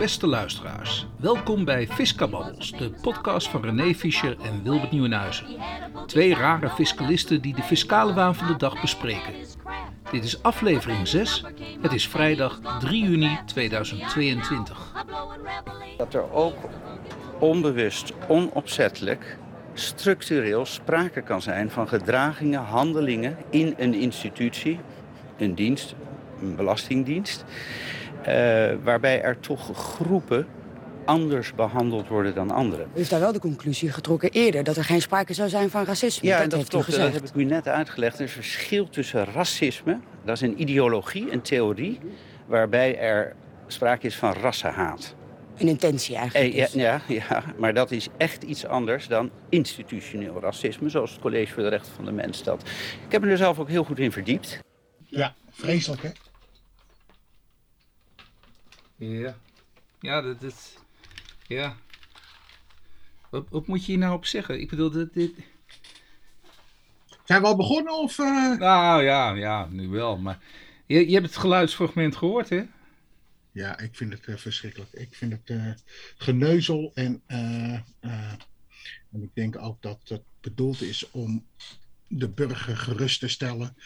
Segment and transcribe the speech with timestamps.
[0.00, 5.46] Beste luisteraars, welkom bij Fiscababbels, de podcast van René Fischer en Wilbert Nieuwenhuizen.
[6.06, 9.32] Twee rare fiscalisten die de fiscale waan van de dag bespreken.
[10.10, 11.44] Dit is aflevering 6.
[11.80, 14.92] Het is vrijdag 3 juni 2022.
[15.96, 16.56] Dat er ook
[17.38, 19.38] onbewust, onopzettelijk,
[19.74, 24.78] structureel sprake kan zijn van gedragingen, handelingen in een institutie,
[25.38, 25.94] een dienst,
[26.42, 27.44] een belastingdienst,
[28.82, 30.46] waarbij er toch groepen
[31.04, 32.86] anders behandeld worden dan anderen.
[32.94, 35.84] U heeft daar wel de conclusie getrokken eerder dat er geen sprake zou zijn van
[35.84, 36.28] racisme.
[36.28, 38.18] Ja, dat, en dat, heeft u klopt, dat heb ik u net uitgelegd.
[38.18, 41.98] Er is een verschil tussen racisme, dat is een ideologie, een theorie,
[42.46, 43.34] waarbij er
[43.66, 45.14] sprake is van rassenhaat.
[45.58, 46.52] Een intentie eigenlijk.
[46.52, 46.74] Eh, ja, dus.
[46.74, 51.62] ja, ja, maar dat is echt iets anders dan institutioneel racisme, zoals het College voor
[51.62, 52.62] de Rechten van de Mens stelt.
[53.06, 54.58] Ik heb me er zelf ook heel goed in verdiept.
[55.06, 56.08] Ja, vreselijk hè?
[59.00, 59.36] Ja,
[60.00, 60.74] ja, dat is.
[61.46, 61.76] Ja.
[63.30, 64.60] Wat, wat moet je hier nou op zeggen?
[64.60, 65.14] Ik bedoel, dit.
[65.14, 65.32] dit...
[67.24, 68.18] Zijn we al begonnen of...
[68.18, 68.58] eh?
[68.58, 70.18] Nou ja, ja, nu wel.
[70.18, 70.38] Maar
[70.86, 72.62] je, je hebt het geluidsfragment gehoord, hè?
[73.52, 74.92] Ja, ik vind het eh, verschrikkelijk.
[74.92, 75.72] Ik vind het eh,
[76.16, 77.84] geneuzel en, en
[79.10, 81.46] ik denk ook dat het bedoeld is om
[82.06, 83.76] de burger gerust te stellen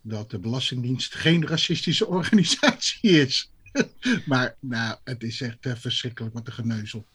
[0.00, 3.50] dat de Belastingdienst geen racistische organisatie is.
[4.26, 7.06] maar nou, het is echt eh, verschrikkelijk met de geneuzel.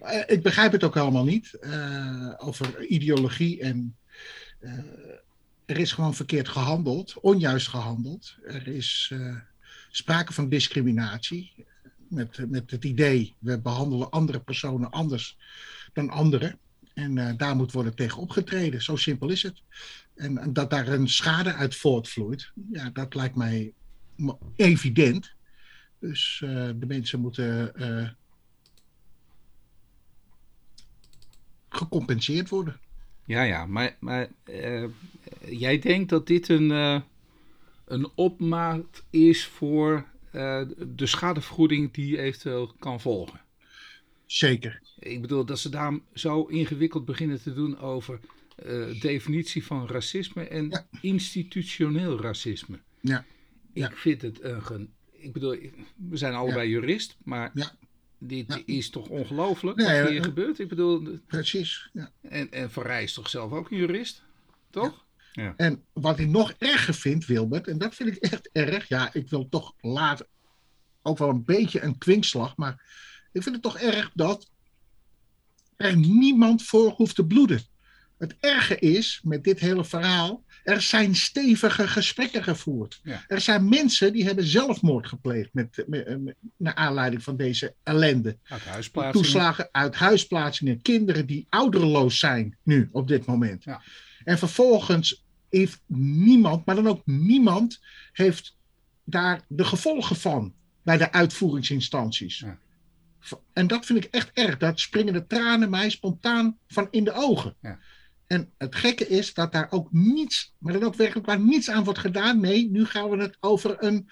[0.00, 3.96] Eh, ik begrijp het ook helemaal niet eh, over ideologie en
[5.64, 8.36] er is gewoon verkeerd gehandeld, onjuist gehandeld.
[8.46, 9.12] Er is
[9.90, 11.52] sprake van discriminatie.
[12.08, 15.38] Met, met het idee, we behandelen andere personen anders
[15.92, 16.58] dan anderen.
[16.94, 18.82] En daar moet worden tegen opgetreden.
[18.82, 19.62] Zo simpel is het.
[20.14, 23.72] En, en dat daar een schade uit voortvloeit, ja, dat lijkt mij
[24.56, 25.34] evident.
[26.08, 28.08] Dus eh, de mensen moeten eh,
[31.68, 32.80] gecompenseerd worden.
[33.26, 34.84] Ja, ja, maar, maar eh,
[35.44, 36.70] jij denkt dat dit een,
[37.84, 40.06] een opmaat is voor
[40.86, 43.40] de schadevergoeding die eventueel kan volgen.
[44.26, 44.80] Zeker.
[44.98, 48.20] Ik bedoel, dat ze daar zo ingewikkeld beginnen te doen over
[49.00, 50.86] definitie van racisme en Ja.
[51.00, 52.78] institutioneel racisme.
[53.00, 53.18] Ja.
[53.72, 53.90] Ik Ja.
[53.90, 54.92] vind het een.
[55.24, 55.56] Ik bedoel,
[56.08, 57.72] we zijn allebei jurist, maar Ja.
[58.18, 58.62] dit Ja.
[58.66, 60.58] is toch ongelooflijk Nee, wat hier eh, gebeurt?
[60.58, 61.90] Ik bedoel, Precies.
[61.92, 62.10] Ja.
[62.20, 64.22] en, en Van Rij is toch zelf ook een jurist?
[64.70, 65.04] Toch?
[65.32, 65.54] Ja.
[65.56, 68.88] En wat ik nog erger vind, Wilbert, en dat vind ik echt erg.
[68.88, 70.26] Ja, ik wil toch later
[71.02, 72.82] ook wel een beetje een kwinkslag, maar
[73.32, 74.50] ik vind het toch erg dat
[75.76, 77.62] er niemand voor hoeft te bloeden.
[78.18, 83.00] Het erge is met dit hele verhaal, er zijn stevige gesprekken gevoerd.
[83.02, 83.24] Ja.
[83.26, 88.38] Er zijn mensen die hebben zelfmoord gepleegd met, met, met- naar aanleiding van deze ellende.
[88.44, 89.24] Uit huisplaatsing.
[89.24, 93.64] Toeslagen uit huisplaatsingen, kinderen die ouderloos zijn nu op dit moment.
[93.64, 93.82] Ja.
[94.24, 97.80] En vervolgens heeft niemand, maar dan ook niemand,
[98.12, 98.56] heeft
[99.04, 102.38] daar de gevolgen van bij de uitvoeringsinstanties.
[102.38, 102.58] Ja.
[103.52, 104.56] En dat vind ik echt erg.
[104.58, 107.54] Dat springen de tranen mij spontaan van in de ogen.
[107.60, 107.78] Ja.
[108.26, 111.84] En het gekke is dat daar ook niets, maar dan ook werkelijk waar niets aan
[111.84, 112.40] wordt gedaan.
[112.40, 114.08] Nee, nu gaan we het over een,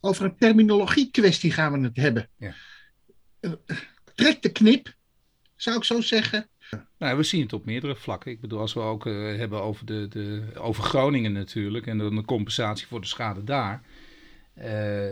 [0.00, 2.28] over een terminologie kwestie gaan we het hebben.
[2.36, 2.54] Ja.
[3.40, 3.52] Eh,
[4.14, 4.94] Trek de knip,
[5.56, 6.48] zou ik zo zeggen.
[6.98, 8.30] Nou, we zien het op meerdere vlakken.
[8.30, 12.14] Ik bedoel, als we ook eh, hebben over, de, de, over Groningen natuurlijk en dan
[12.16, 13.82] de compensatie voor de schade daar.
[14.54, 15.08] eh,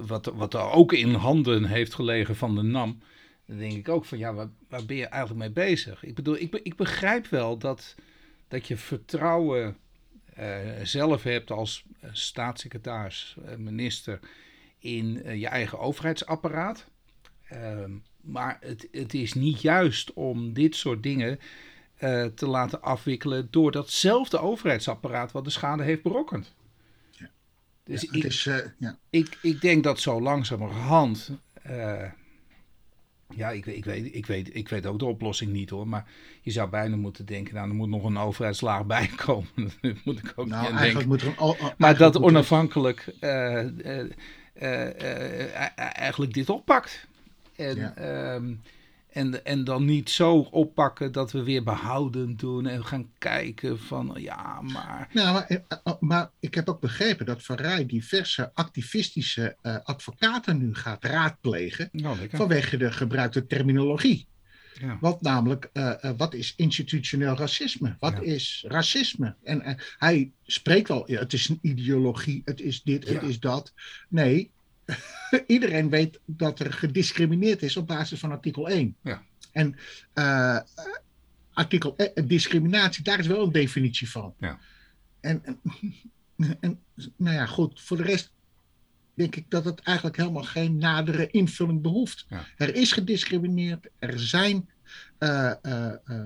[0.00, 3.00] wat, wat er ook in handen heeft gelegen van de NAM.
[3.50, 6.04] Dan denk ik ook van ja, waar, waar ben je eigenlijk mee bezig?
[6.04, 7.94] Ik bedoel, ik, be- ik begrijp wel dat,
[8.48, 9.76] dat je vertrouwen
[10.34, 14.20] eh, zelf hebt als eh, staatssecretaris, eh, minister
[14.78, 16.86] in je eigen overheidsapparaat.
[17.48, 17.90] Ehm,
[18.20, 21.38] maar het, het is niet juist om dit soort dingen
[22.34, 26.54] te laten afwikkelen door datzelfde overheidsapparaat wat de schade heeft berokkend.
[27.84, 28.44] Dus Ja, ik, het is,
[28.78, 28.98] ja.
[29.10, 31.30] ik, ik denk dat zo langzamerhand.
[33.36, 35.88] Ja, ik, weet- ik, weet, ik, weet, ik weet ook de oplossing niet hoor.
[35.88, 36.04] Maar
[36.42, 39.48] je zou bijna moeten denken: nou, er moet nog een overheidslaag bij komen.
[39.80, 41.34] Daar moet ik ook Nou, niet aan eigenlijk denken.
[41.44, 41.72] moet er een.
[41.78, 44.06] Maar dat onafhankelijk eh, eh,
[44.54, 47.06] eh, eigenlijk dit oppakt.
[47.56, 47.94] En, Ja.
[47.96, 48.52] ehm,
[49.12, 54.16] en, en dan niet zo oppakken dat we weer behouden doen en gaan kijken van
[54.18, 55.08] ja, maar.
[55.12, 60.74] Nou, maar, maar ik heb ook begrepen dat Van Rij diverse activistische eh, advocaten nu
[60.74, 61.88] gaat raadplegen.
[61.92, 62.38] Nou, lekker.
[62.38, 64.28] vanwege de gebruikte terminologie.
[64.80, 64.98] Ja.
[65.00, 65.70] Wat namelijk,
[66.16, 67.96] wat is institutioneel racisme?
[67.98, 68.20] Wat Ja.
[68.20, 69.34] is racisme?
[69.42, 73.72] En hij spreekt wel, ja, het is een ideologie, het is dit, het is dat.
[74.08, 74.50] Nee,
[75.46, 78.96] iedereen weet dat er gediscrimineerd is op basis van artikel 1.
[79.02, 79.22] Ja.
[79.52, 79.76] En
[80.14, 80.58] uh,
[81.52, 84.34] artikel eh, discriminatie, daar is wel een definitie van.
[84.38, 84.58] Ja.
[85.20, 85.60] En, en,
[86.60, 86.80] en,
[87.16, 88.32] nou ja, goed, voor de rest
[89.14, 92.26] denk ik dat het eigenlijk helemaal geen nadere invulling behoeft.
[92.28, 92.44] Ja.
[92.56, 94.68] Er is gediscrimineerd, er zijn.
[95.18, 96.24] Uh, uh, uh,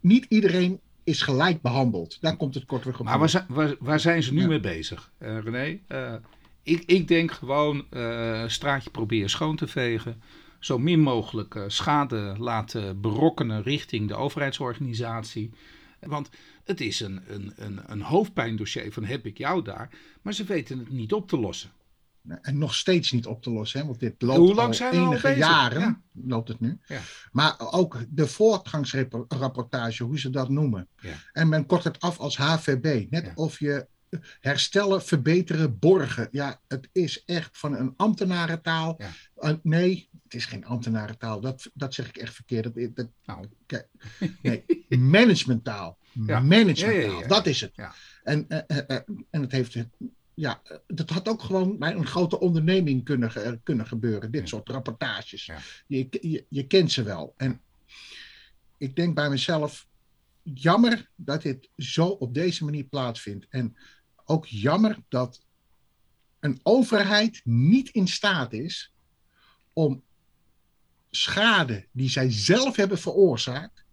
[0.00, 2.18] niet iedereen is gelijk behandeld.
[2.20, 3.04] Daar komt het kortweg op.
[3.06, 4.46] Maar waar, zijn- waar, waar zijn ze nu Ja.
[4.46, 5.78] mee bezig, eh, René?
[6.62, 10.22] Ik, ik denk gewoon eh straatje proberen schoon te vegen.
[10.58, 15.50] Zo min mogelijk eh, schade laten berokkenen richting de overheidsorganisatie.
[16.00, 16.30] Want
[16.64, 19.90] het is een, een, een, een hoofdpijndossier van heb ik jou daar.
[20.22, 21.70] Maar ze weten het niet op te lossen.
[22.42, 23.86] En nog steeds niet op te lossen, hè?
[23.86, 25.80] want dit loopt Hoe lang al zijn we enige jaren.
[25.80, 26.00] Ja.
[26.12, 26.78] Loopt het nu.
[26.86, 27.00] Ja.
[27.32, 30.88] Maar ook de voortgangsrapportage, hoe ze dat noemen.
[31.00, 31.14] Ja.
[31.32, 33.10] En men kort het af als HVB.
[33.10, 33.86] Net of je
[34.40, 36.28] herstellen, verbeteren, borgen.
[36.30, 38.94] Ja, het is echt van een ambtenarentaal.
[38.98, 39.10] Ja.
[39.38, 41.40] Uh, nee, het is geen ambtenarentaal.
[41.40, 42.74] Dat, dat zeg ik echt verkeerd.
[42.74, 43.46] Dat, dat, Nou,
[44.42, 45.98] nee, managementtaal.
[46.26, 46.40] Ja.
[46.40, 47.72] Managementtaal, Ja, dat is het.
[47.74, 47.94] Ja.
[48.22, 49.76] En, eh, eh, eh, en het heeft,
[50.34, 54.30] ja, eh, dat had ook gewoon bij een grote onderneming kunnen, kunnen gebeuren.
[54.30, 55.50] Dit soort rapportages.
[55.86, 57.34] Je, je, je kent ze wel.
[57.36, 57.60] En
[58.78, 59.86] ik denk bij mezelf,
[60.42, 63.46] jammer dat dit zo op deze manier plaatsvindt.
[63.48, 63.76] En
[64.24, 65.40] ook jammer dat
[66.40, 68.92] een overheid niet in staat is
[69.72, 70.02] om
[71.10, 73.84] schade die zij zelf hebben veroorzaakt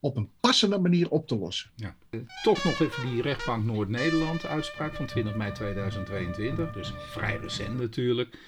[0.00, 1.70] op een passende manier op te lossen.
[1.76, 1.96] Ja.
[2.42, 6.72] Toch nog even die rechtbank Noord-Nederland uitspraak van 20 mei 2022.
[6.72, 8.38] Dus vrij recent natuurlijk.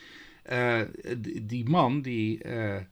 [0.42, 0.80] Eh,
[1.18, 2.84] die, die man die, eh, eh,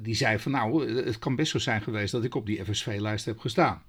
[0.00, 3.24] die zei van nou, het kan best zo zijn geweest dat ik op die FSV-lijst
[3.24, 3.82] heb gestaan.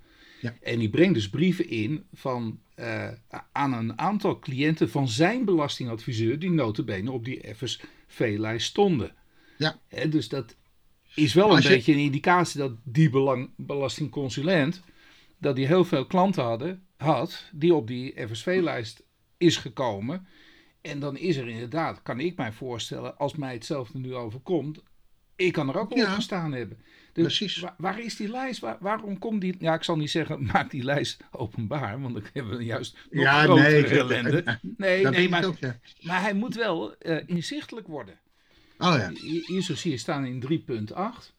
[0.43, 0.53] Ja.
[0.61, 3.07] En die brengt dus brieven in van, eh,
[3.51, 9.15] aan een aantal cliënten van zijn belastingadviseur die notabene op die FSV-lijst stonden.
[9.57, 9.79] Ja.
[9.87, 10.55] Hè, dus dat
[11.15, 14.81] is wel een je- beetje een indicatie dat die belang, belastingconsulent
[15.37, 19.03] dat hij heel veel klanten hadden, had die op die FSV-lijst
[19.37, 20.27] is gekomen.
[20.81, 24.83] En dan is er inderdaad, kan ik mij voorstellen, als mij hetzelfde nu overkomt,
[25.35, 26.05] ik kan er ook wel Ja.
[26.09, 26.77] op gestaan hebben.
[27.13, 27.57] Dus Precies.
[27.57, 28.59] Waar, waar is die lijst?
[28.59, 29.55] Waar- waarom komt die?
[29.59, 33.23] Ja, ik zal niet zeggen, maak die lijst openbaar, want dan hebben we juist nog
[33.23, 33.99] Ja, grotere nee.
[33.99, 34.59] ellende.
[34.77, 35.79] Nee, nee maar, ik ook, ja.
[36.01, 38.19] maar hij moet wel eh, inzichtelijk worden.
[38.77, 39.11] Oh ja.
[39.11, 41.31] Hier, hier zo zie je staan in 3.8.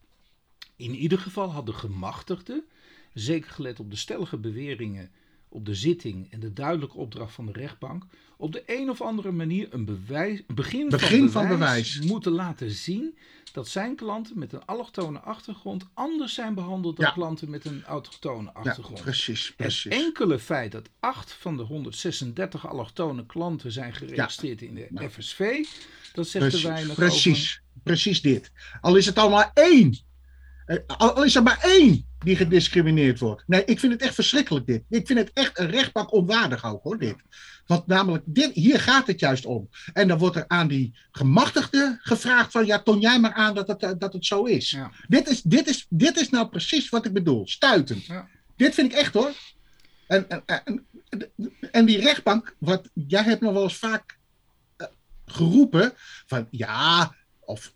[0.76, 2.64] In ieder geval had de gemachtigde,
[3.12, 5.10] zeker gelet op de stellige beweringen
[5.54, 8.04] op de zitting en de duidelijke opdracht van de rechtbank,
[8.36, 12.32] op de een of andere manier een, bewijs, een begin, Begin van, van bewijs moeten
[12.32, 13.18] laten zien
[13.52, 17.12] dat zijn klanten met een allochtone achtergrond anders zijn behandeld dan Ja.
[17.12, 19.00] klanten met een autochtone ja, achtergrond.
[19.02, 19.92] precies, Het precies.
[19.92, 25.08] enkele feit dat acht van de 136 allochtone klanten zijn geregistreerd in de.
[25.10, 25.64] FSV,
[26.12, 28.52] dat zegt Precies, weinig precies, precies dit.
[28.80, 29.98] Al is het al maar één.
[30.66, 33.42] Eh, Al is er maar één die gediscrimineerd wordt.
[33.46, 34.82] Nee, ik vind het echt verschrikkelijk dit.
[34.88, 37.16] Ik vind het echt een rechtbank onwaardig ook hoor, dit.
[37.66, 39.68] Want namelijk, dit, hier gaat het juist om.
[39.92, 42.66] En dan wordt er aan die gemachtigde gevraagd van...
[42.66, 44.70] ja, toon jij maar aan dat het, eh, dat het zo is.
[44.70, 44.90] Ja.
[45.08, 47.48] Dit, is, dit, is, dit is nou precies wat ik bedoel.
[47.48, 48.04] Stuitend.
[48.04, 48.28] Ja.
[48.56, 49.32] Dit vind ik echt hoor.
[50.06, 50.86] En, en, en,
[51.70, 54.18] en die rechtbank, wat jij hebt nog wel eens vaak
[54.76, 54.86] eh,
[55.26, 55.92] geroepen
[56.26, 57.73] van ja, of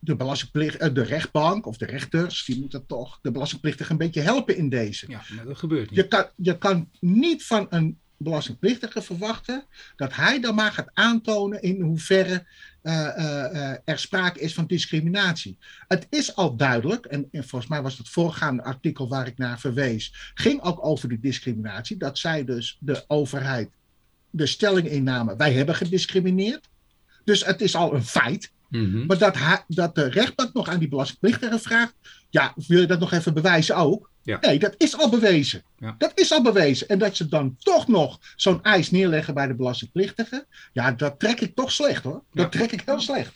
[0.00, 4.20] de, belastingplicht, eh, de rechtbank of de rechters, die moeten toch de belastingplichtige een beetje
[4.20, 5.06] helpen in deze.
[5.08, 5.98] Ja, maar dat gebeurt niet.
[5.98, 9.64] Je kan, je kan niet van een belastingplichtige verwachten
[9.96, 12.46] dat hij dan maar gaat aantonen in hoeverre
[12.82, 15.58] eh, eh, er sprake is van discriminatie.
[15.88, 19.60] Het is al duidelijk, en, en volgens mij was het voorgaande artikel waar ik naar
[19.60, 23.70] verwees, ging ook over de discriminatie, dat zij dus de overheid
[24.30, 26.68] de stelling innamen, wij hebben gediscrimineerd.
[27.24, 28.52] Dus het is al een feit.
[28.70, 29.06] Mhm.
[29.06, 29.36] Maar dat,
[29.68, 31.94] dat de rechtbank nog aan die belastingplichtige vraagt.
[32.30, 34.10] Ja, wil je dat nog even bewijzen ook?
[34.22, 34.38] Ja.
[34.40, 35.62] Nee, dat is al bewezen.
[35.78, 35.94] Ja.
[35.98, 36.88] Dat is al bewezen.
[36.88, 40.46] En dat ze dan toch nog zo'n eis neerleggen bij de belastingplichtige.
[40.72, 42.22] Ja, dat trek ik toch slecht hoor.
[42.32, 42.58] Dat Ja.
[42.58, 43.32] trek ik heel slecht.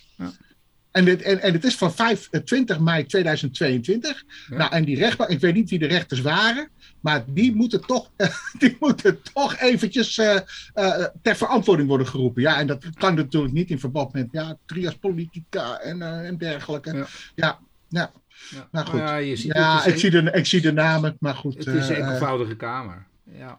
[0.94, 4.24] En, dit, en, en het is van 5, eh, 20 mei 2022.
[4.48, 4.56] Ja.
[4.56, 6.68] Nou, en die rechtbank, ik weet niet wie de rechters waren.
[7.00, 8.10] Maar die moeten toch,
[8.58, 10.36] die moeten toch eventjes eh,
[10.74, 12.42] eh, ter verantwoording worden geroepen.
[12.42, 16.96] Ja, en dat kan natuurlijk niet in verband met ja, trias politica en, en dergelijke.
[16.96, 17.06] Ja.
[17.34, 17.58] Ja,
[17.88, 18.10] ja,
[18.50, 18.68] Ja.
[18.70, 19.00] maar goed.
[19.00, 21.54] Ja, je ziet ja het, ik, zie de, ik zie de namen, maar goed.
[21.54, 23.06] het is een enkelvoudige kamer.
[23.38, 23.58] Ja,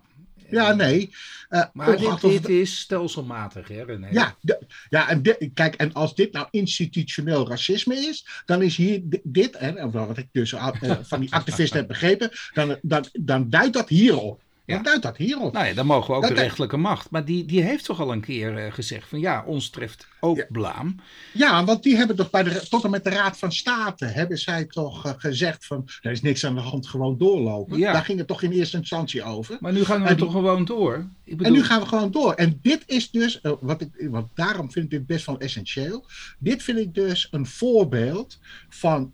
[0.50, 1.10] ja, nee.
[1.50, 4.08] eh, Maar dit, dit is stelselmatig, hè René?
[4.12, 5.22] Ja, de- ja en
[5.54, 10.18] kijk, en als dit nou institutioneel racisme is, dan is hier di- dit, en wat
[10.18, 10.68] ik dus eh,
[11.02, 14.44] van die activisten heb begrepen, dan, dan, dan duidt dat hierop.
[14.66, 14.82] Ja.
[14.82, 15.54] Duidt dat hierop?
[15.54, 17.10] Nou ja, dan mogen we ook Dat- de rechtelijke macht.
[17.10, 20.38] Maar die, die heeft toch al een keer eh, gezegd van ja, ons treft ook
[20.38, 20.46] Ja.
[20.50, 20.96] blaam.
[21.34, 24.38] Ja, want die hebben toch bij de, tot en met de Raad van State hebben
[24.38, 27.78] zij toch eh, gezegd van er is niks aan de hand, gewoon doorlopen.
[27.78, 27.92] Ja.
[27.94, 29.58] Daar ging het toch in eerste instantie over.
[29.60, 31.08] Maar nu gaan we En toch gewoon door.
[31.24, 32.34] Ik bedoel, En nu gaan we gewoon door.
[32.34, 36.06] En dit is dus, eh, wat ik, want daarom vind ik dit best wel essentieel.
[36.40, 39.12] Dit vind ik dus een voorbeeld van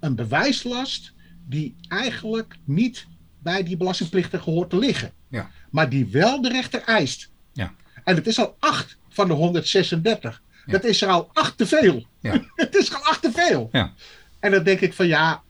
[0.00, 1.12] een bewijslast
[1.48, 3.06] die eigenlijk niet
[3.42, 5.12] bij die belastingplichtige hoort te liggen.
[5.28, 5.50] Ja.
[5.70, 7.30] Maar die wel de rechter eist.
[7.52, 7.74] Ja.
[8.04, 10.42] En het is al acht van de 136.
[10.66, 10.72] Ja.
[10.72, 12.06] Dat is er al acht te veel.
[12.20, 12.32] Ja.
[12.54, 13.68] het is er al acht te veel.
[13.72, 13.92] Ja.
[14.38, 15.42] En dan denk ik van ja,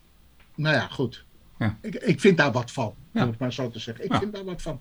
[0.54, 1.24] nou ja, goed.
[1.58, 1.78] Ja.
[1.80, 2.94] Ik, ik vind daar wat van.
[3.12, 4.04] Om het maar zo te zeggen.
[4.04, 4.80] Ik vind daar wat van.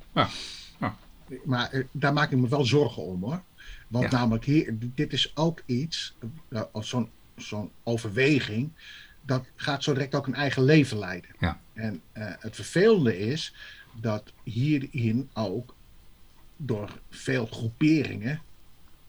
[1.43, 3.41] Maar eh, daar maak ik me wel zorgen om hoor.
[3.87, 6.15] Want namelijk hier, dit is ook iets,
[6.49, 8.71] eh, zo'n zo'n overweging,
[9.29, 11.29] dat gaat zo direct ook een eigen leven leiden.
[11.39, 11.59] Ja.
[11.73, 13.53] En eh, het vervelende is
[13.93, 15.75] dat hierin ook
[16.57, 18.41] door veel groeperingen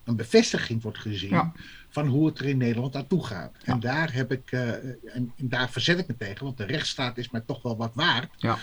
[0.05, 1.53] een bevestiging wordt gezien Ja.
[1.89, 3.53] van hoe het er in Nederland aan toe gaat.
[3.65, 3.73] Ja.
[3.73, 7.19] En daar heb ik, eh, en, en daar verzet ik me tegen, want de rechtsstaat
[7.19, 8.31] is mij toch wel wat waard.
[8.37, 8.59] Ja.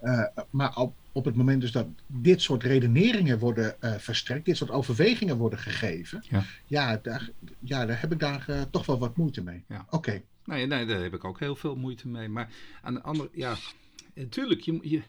[0.00, 4.70] Eh, maar op, op het moment dus dat dit soort redeneringen worden verstrekt, dit soort
[4.70, 6.42] overwegingen worden gegeven, Ja.
[6.66, 9.62] ja, daar, ja, daar heb ik daar toch wel wat moeite mee.
[9.68, 9.86] Ja.
[9.90, 10.22] Oké.
[10.46, 12.28] Nee, nee, daar heb ik ook heel veel moeite mee.
[12.28, 13.56] Maar aan de andere, ja,
[14.14, 15.02] natuurlijk, je, je,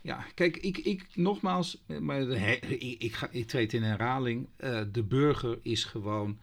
[0.00, 4.48] ja, kijk, ik, ik nogmaals, eh, maar ik, ik, ga, ik treed in herhaling.
[4.56, 6.38] eh, de burger is gewoon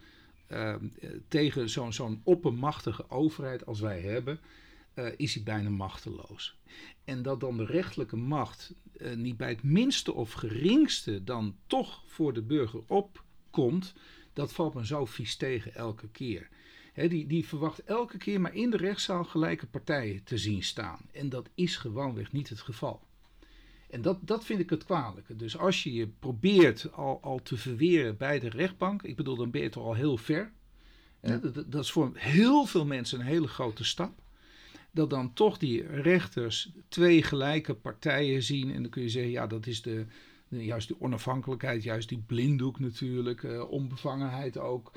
[0.48, 0.80] eh, eh,
[1.28, 4.40] tegen zo'n zo'n oppermachtige overheid als wij hebben,
[4.94, 6.56] eh, is hij bijna machteloos.
[7.04, 8.74] En dat dan de rechterlijke macht
[9.16, 13.94] niet bij het minste of geringste dan toch voor de burger opkomt,
[14.34, 16.50] dat valt me zo vies tegen elke keer.
[16.94, 21.00] Die, die verwacht elke keer maar in de rechtszaal gelijke partijen te zien staan.
[21.12, 23.02] En dat is gewoonweg niet het geval.
[23.90, 25.36] En dat, dat vind ik het kwalijke.
[25.36, 29.52] Dus als je je probeert al, al te verweren bij de rechtbank, ik bedoel, dan
[29.52, 30.52] ben je toch al heel ver.
[31.22, 34.22] Dat, dat is voor heel veel mensen een hele grote stap.
[34.92, 38.72] Dat dan toch die rechters twee gelijke partijen zien.
[38.74, 40.06] En dan kun je zeggen, ja, dat is de,
[40.48, 44.92] de- juist die onafhankelijkheid, juist die blinddoek natuurlijk, eh, onbevangenheid ook.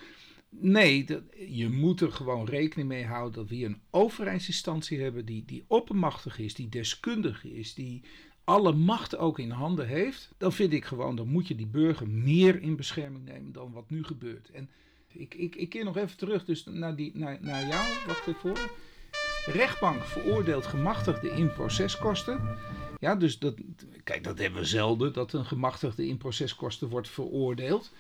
[0.61, 5.25] Nee, dat, je moet er gewoon rekening mee houden dat we hier een overheidsinstantie hebben
[5.25, 8.03] die, die oppermachtig is, die deskundig is, die
[8.45, 10.35] alle macht ook in handen heeft.
[10.39, 13.91] Dan vind ik gewoon, dan moet je die burger meer in bescherming nemen dan wat
[13.91, 14.51] nu gebeurt.
[14.51, 14.71] En
[15.09, 18.35] ik, ik, ik keer nog even terug dus naar, die, naar, naar jou, wacht even
[18.35, 18.71] voor.
[19.47, 22.41] Rechtbank veroordeelt gemachtigde in proceskosten.
[22.99, 23.55] Ja, dus dat,
[24.05, 27.93] kijk, dat hebben we zelden, dat een gemachtigde in proceskosten wordt veroordeeld.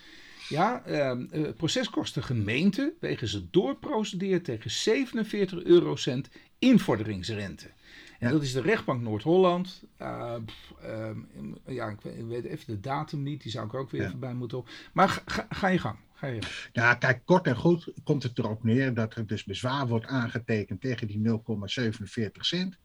[0.48, 7.70] Ja, ehm, eh, proceskosten gemeente wegens het doorprocederen tegen 47 eurocent invorderingsrente.
[8.18, 9.82] En dat is de rechtbank Noord-Holland.
[9.96, 10.34] Eh,
[10.82, 11.18] ehm,
[11.66, 11.98] ja, ik
[12.28, 14.06] weet, even de datum niet, die zou ik ook weer Ja.
[14.06, 14.68] even bij moeten op.
[14.92, 15.96] Maar ga, ga, ga je gang.
[16.20, 16.68] Je.
[16.72, 20.80] Ja, kijk, kort en goed komt het erop neer dat er dus bezwaar wordt aangetekend
[20.80, 22.78] tegen die 0,47 cent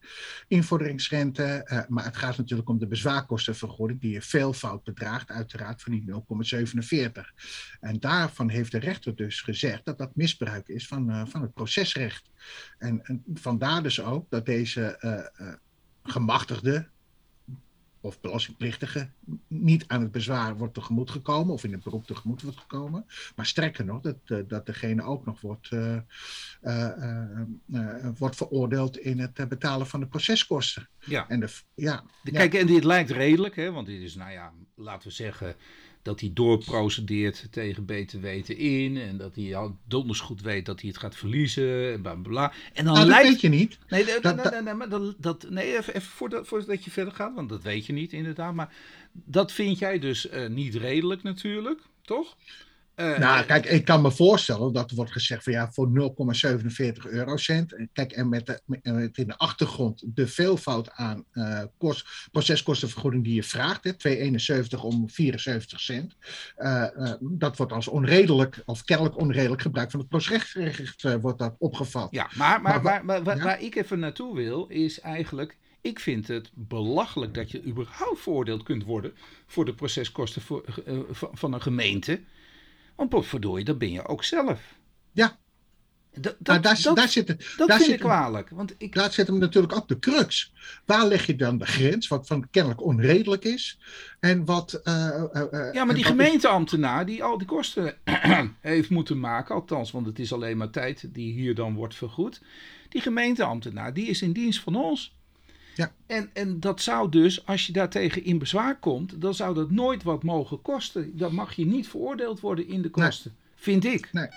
[0.48, 1.44] invorderingsrente.
[1.44, 6.06] eh, maar het gaat natuurlijk om de bezwaarkostenvergoeding, die een veelvoud bedraagt, uiteraard van die
[6.06, 7.34] 0,47.
[7.80, 11.54] En daarvan heeft de rechter dus gezegd dat dat misbruik is van, eh, van het
[11.54, 12.30] procesrecht.
[12.78, 15.54] En, en vandaar dus ook dat deze eh,
[16.04, 16.90] gemachtigde
[18.02, 19.10] of belastingplichtige
[19.48, 23.06] niet aan het bezwaar wordt tegemoet gekomen of in het beroep tegemoet wordt gekomen.
[23.36, 25.98] Maar sterker nog, dat, eh, dat degene ook nog wordt, eh,
[26.62, 30.90] eh, wordt veroordeeld in het betalen van de proceskosten.
[31.00, 31.30] Ja.
[31.30, 32.38] En de, ja, De- ja.
[32.38, 35.56] Kijk, en dit lijkt redelijk, hè, want dit is, nou ja, laten we zeggen
[36.02, 40.80] dat hij doorprocedeert tegen BTW te in en dat hij al donders goed weet dat
[40.82, 42.54] hij het gaat verliezen en bla bla.
[42.74, 43.78] En dan Nou, dat weet je niet.
[43.90, 46.92] Nee, de- Dat- nee, nee, nee, maar dat, dat, nee even, even voordat, voordat je
[46.92, 48.54] verder gaat, want dat weet je niet inderdaad.
[48.54, 48.74] Maar
[49.12, 52.38] dat vind jij dus eh, niet redelijk natuurlijk, toch?
[53.02, 57.10] Eh, Nou, kijk, ik kan me voorstellen dat er wordt gezegd van ja, voor 0,47
[57.10, 57.74] eurocent.
[57.74, 63.24] En Kijk, en met, de, met in de achtergrond de veelvoud aan eh, kost, proceskostenvergoeding
[63.24, 66.16] die je vraagt, hè, 2,71 om 74 cent.
[66.56, 71.40] eh, eh, dat wordt als onredelijk of kennelijk onredelijk gebruik van het procesrecht eh, wordt
[71.40, 72.08] dat opgevat.
[72.12, 73.44] Ja, maar, maar, Maar maar, wa- maar waar, ja?
[73.44, 75.58] waar ik even naartoe wil, is eigenlijk.
[75.82, 79.14] Ik vind het belachelijk dat je überhaupt veroordeeld kunt worden
[79.48, 82.20] voor de proceskosten voor, eh, van een gemeente.
[82.96, 84.60] Want potverdorie, dat ben je ook zelf.
[85.12, 85.40] Ja.
[86.14, 88.50] Dat, dat, daar, dat, daar zit, dat daar vind zit ik kwalijk.
[88.50, 90.54] Want ik, daar zit hem natuurlijk ook de crux.
[90.86, 93.80] Waar leg je dan de grens, wat van kennelijk onredelijk is?
[94.20, 94.74] En wat.
[94.74, 97.96] eh, eh, eh, Ja, maar die gemeenteambtenaar die al die kosten
[98.62, 102.42] heeft moeten maken, althans, want het is alleen maar tijd die hier dan wordt vergoed.
[102.90, 105.16] Die gemeenteambtenaar, die is in dienst van ons.
[105.82, 105.94] Ja.
[106.06, 110.04] En, en dat zou dus, als je daartegen in bezwaar komt, dan zou dat nooit
[110.04, 111.18] wat mogen kosten.
[111.18, 113.36] Dan mag je niet veroordeeld worden in de kosten.
[113.56, 114.10] Vind ik.
[114.12, 114.28] Nee.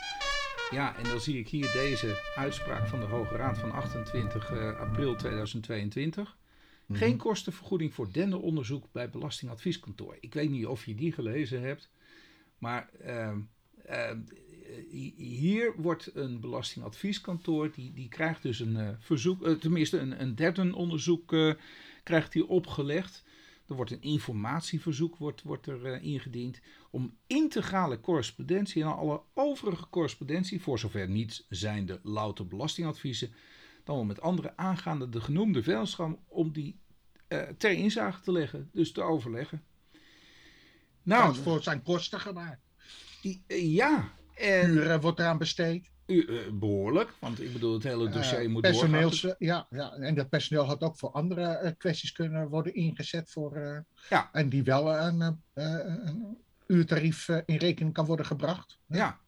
[0.71, 4.81] Ja, en dan zie ik hier deze uitspraak van de Hoge Raad van 28 uh,
[4.81, 6.37] april 2022.
[6.87, 6.99] Mhm.
[6.99, 10.17] Geen kostenvergoeding voor denderonderzoek bij belastingadvieskantoor.
[10.21, 11.91] Ik weet niet of je die gelezen hebt,
[12.59, 13.33] maar uh,
[13.91, 14.11] uh,
[15.17, 21.37] hier wordt een belastingadvieskantoor, die, die krijgt dus een uh, verzoek, tenminste een, een derdenonderzoek
[22.03, 23.25] krijgt hij opgelegd.
[23.67, 30.63] Er wordt een informatieverzoek wordt, wordt er ingediend om integrale correspondentie en alle overige correspondentie,
[30.63, 33.33] voor zover niet zijnde louter belastingadviezen,
[33.85, 36.79] dan wel met andere aangaande de genoemde vennootschap om die
[37.29, 39.63] uh, ter inzage te leggen, dus te overleggen.
[41.03, 42.59] Nou, dat voor zijn kosten gedaan.
[43.49, 44.13] Ja.
[44.35, 45.93] En, Uren wordt eraan besteed.
[46.07, 49.47] Uh, behoorlijk, want ik bedoel, het hele dossier uh, moet personeels, doorgaan.
[49.47, 53.31] Ja, ja, en dat personeel had ook voor andere kwesties kunnen worden ingezet.
[53.31, 54.29] Voor, ja.
[54.33, 58.79] En die wel een, een uurtarief in rekening kan worden gebracht.
[58.87, 58.97] Ja.
[58.97, 59.23] ja.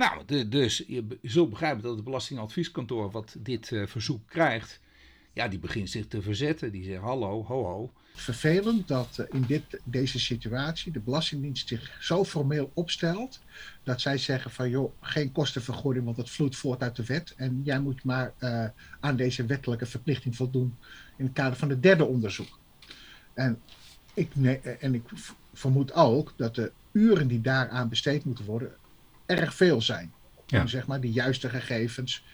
[0.00, 4.80] Nou, de, dus je zult begrijpen dat het belastingadvieskantoor wat dit uh, verzoek krijgt,
[5.40, 6.72] ja, die begint zich te verzetten.
[6.72, 7.92] Die zegt hallo, ho, ho.
[8.14, 13.40] Vervelend dat uh, in dit, deze situatie de Belastingdienst zich zo formeel opstelt
[13.82, 17.34] dat zij zeggen van joh, geen kostenvergoeding, want het vloeit voort uit de wet.
[17.36, 18.64] En jij moet maar uh,
[19.00, 20.76] aan deze wettelijke verplichting voldoen
[21.16, 22.58] in het kader van het derde onderzoek.
[23.34, 23.60] En
[24.14, 25.02] ik, nee, en ik
[25.52, 28.72] vermoed ook dat de uren die daaraan besteed moeten worden
[29.26, 30.12] erg veel zijn.
[30.46, 30.60] Ja.
[30.60, 32.24] Om zeg maar de juiste gegevens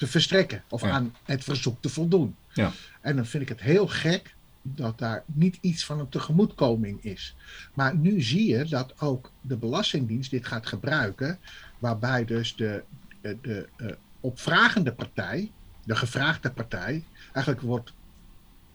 [0.00, 0.90] te verstrekken of Ja.
[0.90, 2.36] aan het verzoek te voldoen.
[2.52, 2.72] Ja.
[3.00, 7.36] En dan vind ik het heel gek dat daar niet iets van een tegemoetkoming is.
[7.74, 11.38] Maar nu zie je dat ook de Belastingdienst dit gaat gebruiken,
[11.78, 12.82] waarbij dus de,
[13.20, 13.86] de, de eh,
[14.20, 15.50] opvragende partij,
[15.84, 17.92] de gevraagde partij, eigenlijk wordt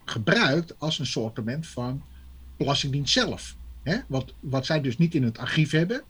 [0.04, 2.02] gebruikt als een soortement van
[2.56, 3.56] Belastingdienst zelf.
[3.82, 3.96] Hè?
[4.06, 6.02] Wat, wat zij dus niet in het archief hebben,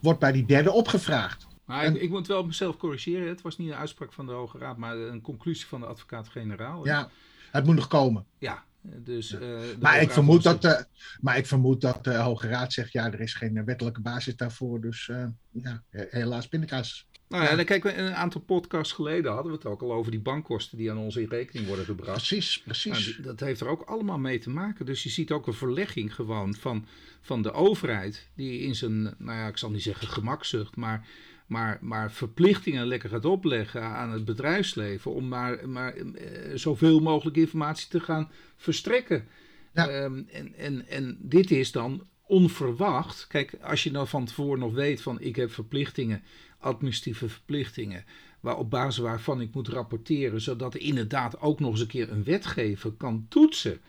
[0.00, 1.46] wordt bij die derde opgevraagd.
[1.70, 3.28] Maar En- ik, ik moet wel mezelf corrigeren.
[3.28, 6.86] Het was niet een uitspraak van de Hoge Raad, maar een conclusie van de advocaat-generaal.
[6.86, 7.10] Ja,
[7.50, 8.24] het moet nog komen.
[8.38, 9.32] Ja, dus...
[9.38, 10.84] eh, Maar ik, vermoed dat de,
[11.20, 14.80] maar ik vermoed dat de Hoge Raad zegt, ja, er is geen wettelijke basis daarvoor.
[14.80, 17.08] Dus eh, ja, helaas pindakaas.
[17.28, 20.20] Nou ja, dan kijk, een aantal podcasts geleden hadden we het ook al over die
[20.20, 22.16] bankkosten die aan ons in rekening worden gebracht.
[22.16, 23.04] Precies, Nou, precies.
[23.16, 24.86] die- dat heeft er ook allemaal mee te maken.
[24.86, 26.86] Dus je ziet ook een verlegging gewoon van,
[27.20, 31.06] van de overheid, die in zijn, nou ja, ik zal niet zeggen gemakzucht, maar,
[31.50, 37.36] maar, maar verplichtingen lekker gaat opleggen aan het bedrijfsleven om maar, maar eh, zoveel mogelijk
[37.36, 39.28] informatie te gaan verstrekken.
[39.72, 39.88] Ja.
[39.88, 43.26] Ehm, en, en, en dit is dan onverwacht.
[43.26, 46.22] Kijk, als je nou van tevoren nog weet van ik heb verplichtingen,
[46.58, 48.04] administratieve verplichtingen,
[48.40, 52.24] waar op basis waarvan ik moet rapporteren, zodat inderdaad ook nog eens een keer een
[52.24, 53.80] wetgever kan toetsen.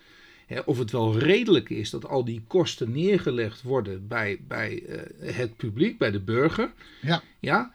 [0.65, 5.57] Of het wel redelijk is dat al die kosten neergelegd worden bij, bij eh, het
[5.57, 6.73] publiek, bij de burger.
[7.01, 7.23] Ja.
[7.39, 7.71] Ja,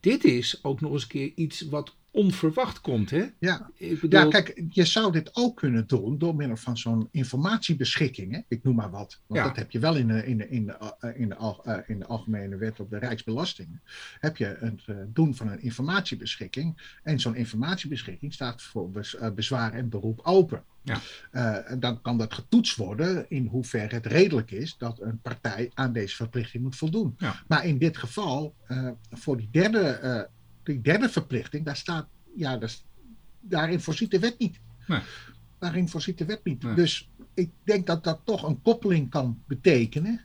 [0.00, 3.10] dit is ook nog eens een keer iets wat onverwacht komt.
[3.10, 3.24] Hè?
[3.38, 3.70] Ja.
[3.78, 8.32] Bedoel, ja, kijk, je zou dit ook kunnen doen door middel van zo'n informatiebeschikking.
[8.32, 8.40] Hè?
[8.48, 9.20] Ik noem maar wat.
[9.26, 9.46] Want Ja.
[9.46, 11.78] dat heb je wel in de, in, de, in, de, eh, in, de, al- eh,
[11.86, 13.82] in de Algemene Wet op de Rijksbelastingen.
[14.20, 16.98] Heb je het eh, doen van een informatiebeschikking.
[17.02, 20.62] En zo'n informatiebeschikking staat voor bez- bezwaar en beroep open.
[20.82, 21.00] Ja.
[21.64, 25.92] En dan kan dat getoetst worden in hoeverre het redelijk is dat een partij aan
[25.92, 27.14] deze verplichting moet voldoen.
[27.18, 27.42] Ja.
[27.48, 28.54] Maar in dit geval,
[29.10, 30.28] voor die derde,
[30.66, 32.74] die derde verplichting, daar staat, ja, daar,
[33.40, 34.60] daarin voorziet de wet niet.
[34.86, 35.00] Nee.
[35.58, 36.62] Daarin voorziet de wet niet.
[36.62, 36.74] Nee.
[36.74, 40.20] Dus ik denk dat dat toch een koppeling kan betekenen.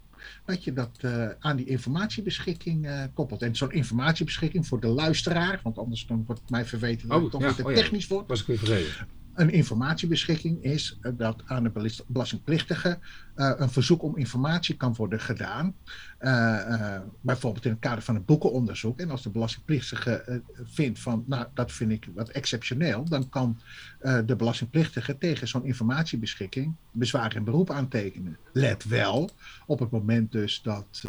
[0.45, 3.41] Dat je dat eh, aan die informatiebeschikking eh, koppelt.
[3.41, 7.31] En zo'n informatiebeschikking voor de luisteraar, want anders dan wordt mij verweten dat Oh, het
[7.31, 7.77] toch ja, weer te oh ja.
[7.77, 8.27] technisch wordt.
[8.27, 9.07] was ik weer vergeten.
[9.33, 12.99] Een informatiebeschikking is eh, dat aan de belas- belastingplichtige
[13.35, 15.75] eh, een verzoek om informatie kan worden gedaan.
[16.17, 18.99] Eh, bijvoorbeeld in het kader van een boekenonderzoek.
[18.99, 23.59] En als de belastingplichtige vindt van, nou, dat vind ik wat exceptioneel, dan kan
[24.25, 28.37] de belastingplichtige tegen zo'n informatiebeschikking bezwaar en beroep aantekenen.
[28.53, 29.29] Let wel,
[29.65, 31.03] op het moment dus dat,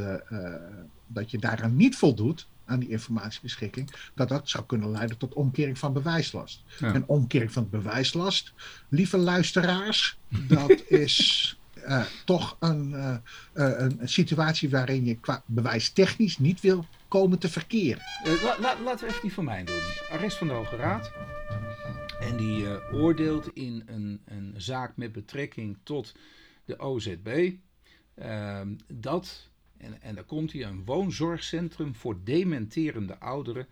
[1.06, 5.78] dat je daaraan niet voldoet, aan die informatiebeschikking, dat dat zou kunnen leiden tot omkering
[5.78, 6.62] van bewijslast.
[6.78, 6.94] Ja.
[6.94, 8.52] En omkering van bewijslast,
[8.88, 13.14] lieve luisteraars, dat is eh, toch een, eh,
[13.52, 18.02] eh, een, situatie waarin je qua bewijstechnisch niet wil komen te verkeren.
[18.42, 19.80] La- la- laten we even die van mij doen.
[20.11, 21.12] Arrest van de Hoge Raad.
[22.20, 26.12] En die oordeelt in een, een zaak met betrekking tot
[26.64, 27.52] de OZB.
[28.14, 29.48] ehm, dat,
[29.82, 33.66] en, en daar komt hier een woonzorgcentrum voor dementerende ouderen.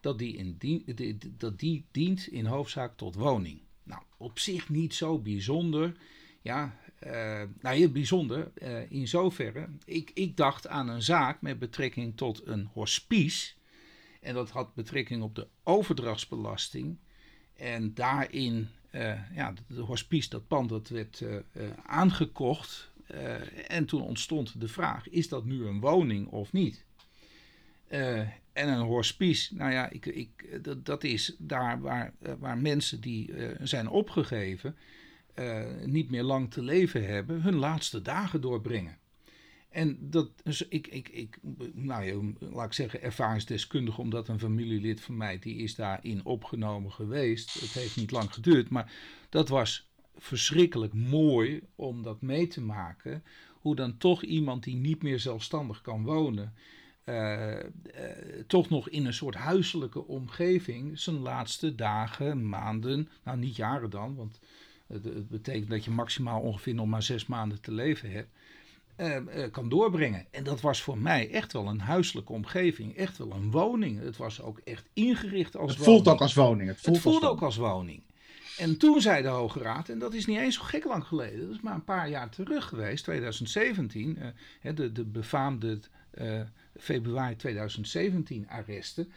[0.00, 3.60] Dat die, in dien- die- dat die dient in hoofdzaak tot woning.
[3.82, 5.96] Nou, op zich niet zo bijzonder.
[6.42, 9.68] Ja, uh, nou ja, bijzonder uh, in zoverre.
[9.84, 13.52] Ik, ik dacht aan een zaak met betrekking tot een hospice.
[14.20, 16.96] En dat had betrekking op de overdrachtsbelasting.
[17.56, 21.22] En daarin, uh, ja, de hospice, dat pand, dat werd
[21.86, 22.90] aangekocht.
[23.66, 26.84] En toen ontstond de vraag, is dat nu een woning of niet?
[28.52, 33.32] en een hospice, nou ja, ik, ik, dat, dat is daar waar, waar mensen die
[33.62, 34.76] zijn opgegeven
[35.84, 38.98] niet meer lang te leven hebben, hun laatste dagen doorbrengen.
[39.76, 41.38] En dat is, ik, ik, ik,
[41.72, 46.92] nou ja, laat ik zeggen, ervaringsdeskundig, omdat een familielid van mij, die is daarin opgenomen
[46.92, 47.60] geweest.
[47.60, 48.92] Het heeft niet lang geduurd, maar
[49.28, 53.24] dat was verschrikkelijk mooi om dat mee te maken.
[53.60, 56.54] Hoe dan toch iemand die niet meer zelfstandig kan wonen,
[57.04, 57.60] uh, uh,
[58.46, 64.14] toch nog in een soort huiselijke omgeving zijn laatste dagen, maanden, nou niet jaren dan,
[64.14, 64.40] want
[64.86, 68.28] het, het, betekent dat je maximaal ongeveer nog maar zes maanden te leven hebt.
[68.96, 70.26] Uh, kan doorbrengen.
[70.30, 74.00] En dat was voor mij echt wel een huiselijke omgeving, echt wel een woning.
[74.00, 75.96] Het was ook echt ingericht als het woning.
[75.96, 76.68] Het voelt ook als woning.
[76.68, 78.02] Het voelt, het voelt ook als woning.
[78.58, 81.40] En toen zei de Hoge Raad, en dat is niet eens zo gek lang geleden,
[81.40, 84.18] dat is maar een paar jaar terug geweest, 2017,
[84.62, 85.80] uh, de, de befaamde
[86.14, 86.40] uh,
[86.78, 89.12] februari 2017 arresten.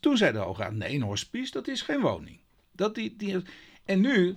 [0.00, 2.40] Toen zei de Hoge Raad, nee, een hospice, dat is geen woning.
[2.72, 3.42] Dat die, die,
[3.84, 4.36] en nu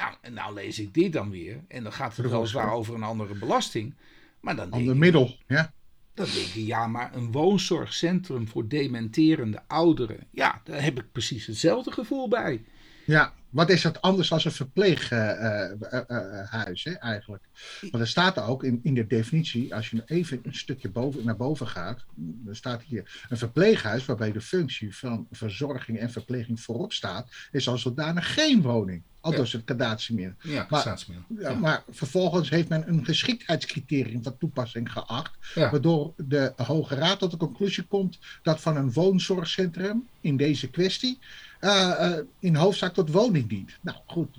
[0.00, 1.64] nou, nou lees ik dit dan weer.
[1.68, 3.94] En dan gaat het wel zwaar over een andere belasting.
[4.40, 5.72] Maar dan Ander middel, ja.
[6.14, 10.26] Dan denk je, ja, maar een woonzorgcentrum voor dementerende ouderen.
[10.30, 12.64] Ja, daar heb ik precies hetzelfde gevoel bij.
[13.10, 17.42] Ja, wat is dat anders dan een verpleeghuis uh, uh, eigenlijk?
[17.80, 21.36] Want er staat ook in, in de definitie, als je even een stukje boven, naar
[21.36, 26.92] boven gaat, dan staat hier een verpleeghuis waarbij de functie van verzorging en verpleging voorop
[26.92, 29.02] staat, is als zodanig geen woning.
[29.20, 29.58] Aldus ja.
[29.58, 30.34] het cadatiemeer.
[30.40, 31.04] Ja, maar,
[31.38, 31.54] ja.
[31.54, 37.36] maar vervolgens heeft men een geschiktheidscriterium van toepassing geacht, waardoor de Hoge Raad tot de
[37.36, 41.18] conclusie komt dat van een woonzorgcentrum in deze kwestie
[41.60, 43.78] uh, uh, in hoofdzaak tot woning dient.
[43.80, 44.36] Nou goed.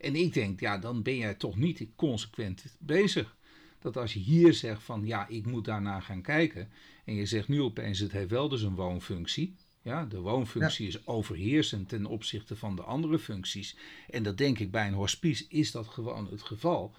[0.00, 3.36] En ik denk, ja, dan ben jij toch niet consequent bezig.
[3.78, 6.68] Dat als je hier zegt van ja, ik moet daarna gaan kijken.
[7.04, 9.54] En je zegt nu opeens, het heeft wel dus een woonfunctie.
[9.82, 13.76] Ja, de woonfunctie is overheersend ten opzichte van de andere functies.
[14.10, 16.94] En dat denk ik bij een hospice is dat gewoon het geval.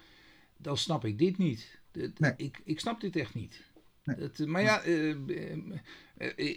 [0.56, 1.78] Dan snap ik dit niet.
[2.18, 2.32] Nee.
[2.36, 3.62] Ik, ik snap dit echt niet.
[4.02, 5.16] Het, maar ja, uh,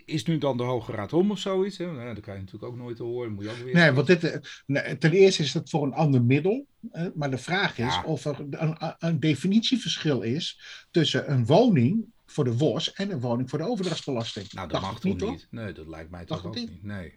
[0.06, 1.78] is nu dan de Hoge Raad om of zoiets?
[1.78, 1.92] Hè?
[1.92, 3.32] Nou, dat kan je natuurlijk ook nooit horen.
[3.32, 6.24] Moet je ook weer nee, want dit, nee, ten eerste is het voor een ander
[6.24, 6.66] middel.
[7.14, 8.04] maar de vraag is ja.
[8.04, 10.60] of er een, een, definitieverschil is
[10.92, 14.52] tussen een woning voor de WOS en een woning voor de overdrachtsbelasting.
[14.52, 15.30] Nou, dat mag toch niet?
[15.30, 15.48] niet?
[15.52, 16.84] Nee, dat lijkt mij toch ook niet?
[16.84, 17.14] Nee.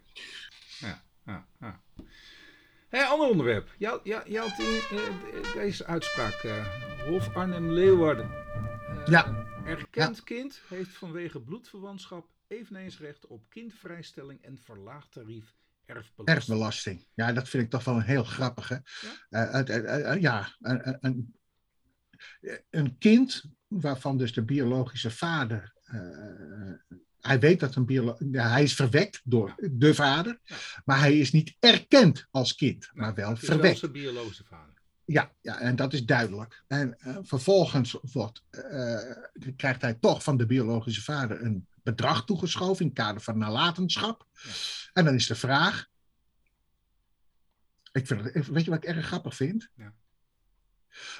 [0.78, 1.80] Ja, ja, ja.
[2.88, 3.74] Hey, ander onderwerp.
[3.78, 6.52] Je had in, uh, deze uitspraak, uh,
[7.06, 8.30] Hof Arnhem Leeuwarden.
[8.30, 9.50] Uh, ja.
[9.78, 10.22] Erkend ja.
[10.24, 15.54] kind heeft vanwege bloedverwantschap eveneens recht op kindvrijstelling en verlaagd tarief
[15.84, 16.36] erfbelasting.
[16.36, 17.06] Erfbelasting.
[17.14, 18.82] Ja, dat vind ik toch wel een heel grappige.
[19.30, 19.64] Ja,
[20.14, 21.34] ja een, een,
[22.70, 25.72] een kind waarvan dus de biologische vader.
[25.94, 30.56] Uh, hij weet dat een biolo ja, hij is verwekt door de vader, ja.
[30.84, 33.80] maar hij is niet erkend als kind, maar wel verwekt.
[33.80, 34.71] Wel biologische vader.
[35.12, 36.64] Ja, ja, en dat is duidelijk.
[36.66, 38.98] En uh, vervolgens wordt, uh,
[39.56, 44.26] krijgt hij toch van de biologische vader een bedrag toegeschoven in het kader van nalatenschap.
[44.32, 44.50] Ja.
[44.92, 45.90] En dan is de vraag.
[47.92, 49.70] Ik vind het, weet je wat ik erg grappig vind?
[49.76, 49.94] Ja.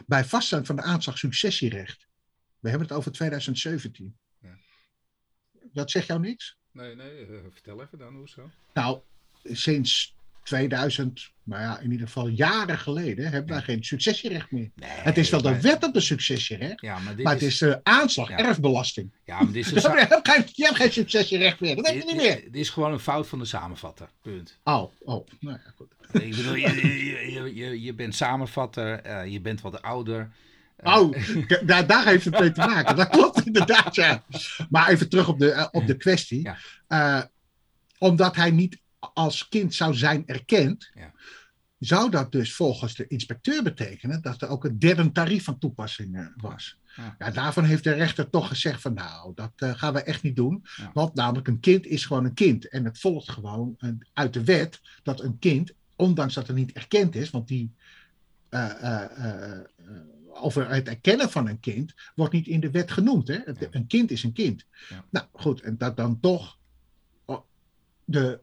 [0.06, 2.10] Bij vaststelling van de aanslag successierecht
[2.62, 4.16] we hebben het over 2017.
[4.40, 4.58] Ja.
[5.72, 6.56] Dat zegt jou niks?
[6.70, 8.50] Nee, nee, vertel even dan, hoezo?
[8.74, 9.00] Nou,
[9.44, 13.52] sinds 2000, maar ja, in ieder geval jaren geleden, hebben ja.
[13.52, 14.70] wij geen successierecht meer.
[14.74, 18.28] Nee, het is wel de wet op de successierecht, ja, maar, het is de aanslag,
[18.28, 18.38] ja.
[18.38, 19.12] erfbelasting.
[19.24, 19.92] Ja, maar dit is een...
[19.92, 22.42] je, hebt geen, je hebt geen successierecht meer, dat heb je niet meer.
[22.42, 24.58] Dit is gewoon een fout van de samenvatter, punt.
[24.64, 25.92] Oh, oh, nou ja, goed.
[26.22, 26.74] ik bedoel, je,
[27.32, 30.30] je, je, je, bent samenvatter, uh, je bent wat ouder...
[30.84, 31.16] Oh,
[31.64, 32.96] daar, daar heeft het mee te maken.
[32.96, 34.24] Dat klopt inderdaad, ja.
[34.70, 36.50] Maar even terug op de, uh, op de kwestie.
[37.98, 38.81] Omdat hij niet
[39.14, 41.12] als kind zou zijn erkend, ja.
[41.78, 46.16] zou dat dus volgens de inspecteur betekenen dat er ook een derde tarief van toepassing
[46.16, 46.78] uh, was.
[46.96, 47.16] Ja.
[47.18, 47.30] ja.
[47.30, 50.64] daarvan heeft de rechter toch gezegd van nou, dat gaan we echt niet doen.
[50.92, 52.68] Want namelijk een kind is gewoon een kind.
[52.68, 53.76] En het volgt gewoon
[54.12, 57.72] uit de wet dat een kind, ondanks dat er niet erkend is, want die
[60.34, 63.28] over het erkennen van een kind wordt niet in de wet genoemd.
[63.28, 63.34] Hè?
[63.34, 63.54] Ja.
[63.70, 64.64] Een kind is een kind.
[65.10, 66.58] Nou goed, en dat dan toch
[68.04, 68.40] de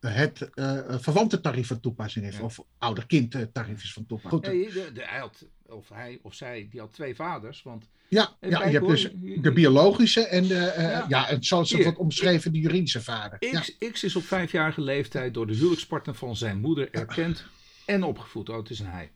[0.00, 2.36] het uh, verwante tarief van toepassing is.
[2.36, 2.42] Ja.
[2.42, 4.42] Of ouder-kind tarief is van toepassing.
[4.42, 7.62] Nee, de, de, hij had, of hij of zij, die had twee vaders.
[7.62, 9.10] Want, ja, ja je hebt dus
[9.40, 11.06] de biologische en de, uh, ja.
[11.08, 13.38] ja, en zoals het wordt omschreven, de juridische vader.
[13.38, 13.90] X, ja.
[13.90, 17.46] X is op vijfjarige leeftijd door de huwelijkspartner van zijn moeder erkend
[17.86, 18.48] en opgevoed.
[18.48, 19.10] Oh, het is een hij.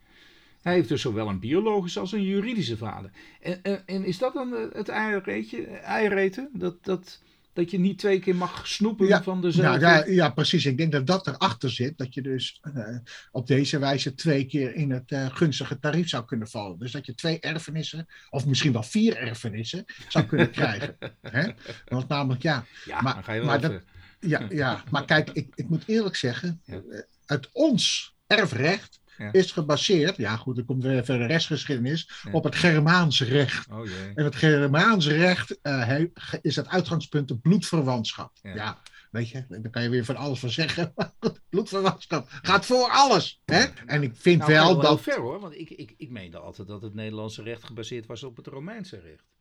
[0.62, 3.11] Hij heeft dus zowel een biologische als een juridische vader.
[3.40, 6.51] En, en, en is dat dan het eierreten?
[6.53, 7.23] Dat, dat,
[7.55, 9.81] dat je niet twee keer mag snoepen van dezelfde...
[9.81, 10.67] Ja, ja, ja, precies.
[10.67, 11.99] Ik denk dat dat erachter zit.
[11.99, 12.99] Dat je dus uh,
[13.31, 16.79] op deze wijze twee keer in het uh, gunstige tarief zou kunnen vallen.
[16.79, 20.97] Dus dat je twee erfenissen, of misschien wel vier erfenissen, zou kunnen krijgen.
[21.21, 21.51] Hè?
[21.85, 22.64] Want namelijk, ja...
[22.85, 23.83] Ja, maar, ga je wel maar dat,
[24.21, 26.83] ja, ja, maar kijk, ik, ik moet eerlijk zeggen, ja.
[27.27, 29.33] uit ons erfrecht ja.
[29.33, 33.66] is gebaseerd, ja goed, dan komt weer even de restgeschiedenis, op het Germaans recht.
[33.70, 36.00] Oh, en het Germaans recht uh,
[36.42, 38.33] is het uitgangspunt de bloedverwantschap.
[38.42, 38.81] Ja.
[39.11, 40.94] weet je, daar kan je weer van alles van zeggen.
[41.50, 43.40] bloedverwantschap gaat voor alles.
[43.44, 43.64] Hè?
[43.87, 45.00] En ik vind nou, wel, wel dat...
[45.00, 48.37] ver hoor, want ik, ik, ik meende altijd dat het Nederlandse recht gebaseerd was op
[48.37, 49.34] het Romeinse recht.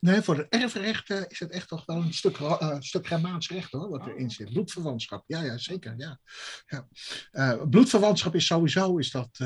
[0.00, 3.48] Nee, voor het erfrecht uh, is het echt toch wel een stuk, uh, stuk Germaans
[3.48, 4.52] recht hoor, wat erin zit.
[4.52, 5.94] Bloedverwantschap, ja, ja zeker.
[5.96, 6.20] Ja.
[6.66, 6.88] Ja.
[7.32, 9.38] Uh, bloedverwantschap is sowieso is dat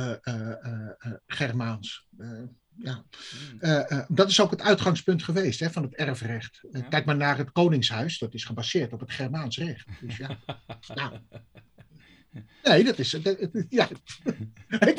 [1.27, 2.07] Germaans.
[2.77, 3.05] ja.
[4.09, 6.61] dat is ook het uitgangspunt geweest hè, van het erfrecht.
[6.89, 9.87] Kijk maar naar het Koningshuis, dat is gebaseerd op het Germaans recht.
[10.01, 10.39] Dus ja.
[10.95, 11.19] nou.
[12.63, 13.11] Nee, dat is.
[13.11, 13.89] Dat, ja.
[14.79, 14.95] nee,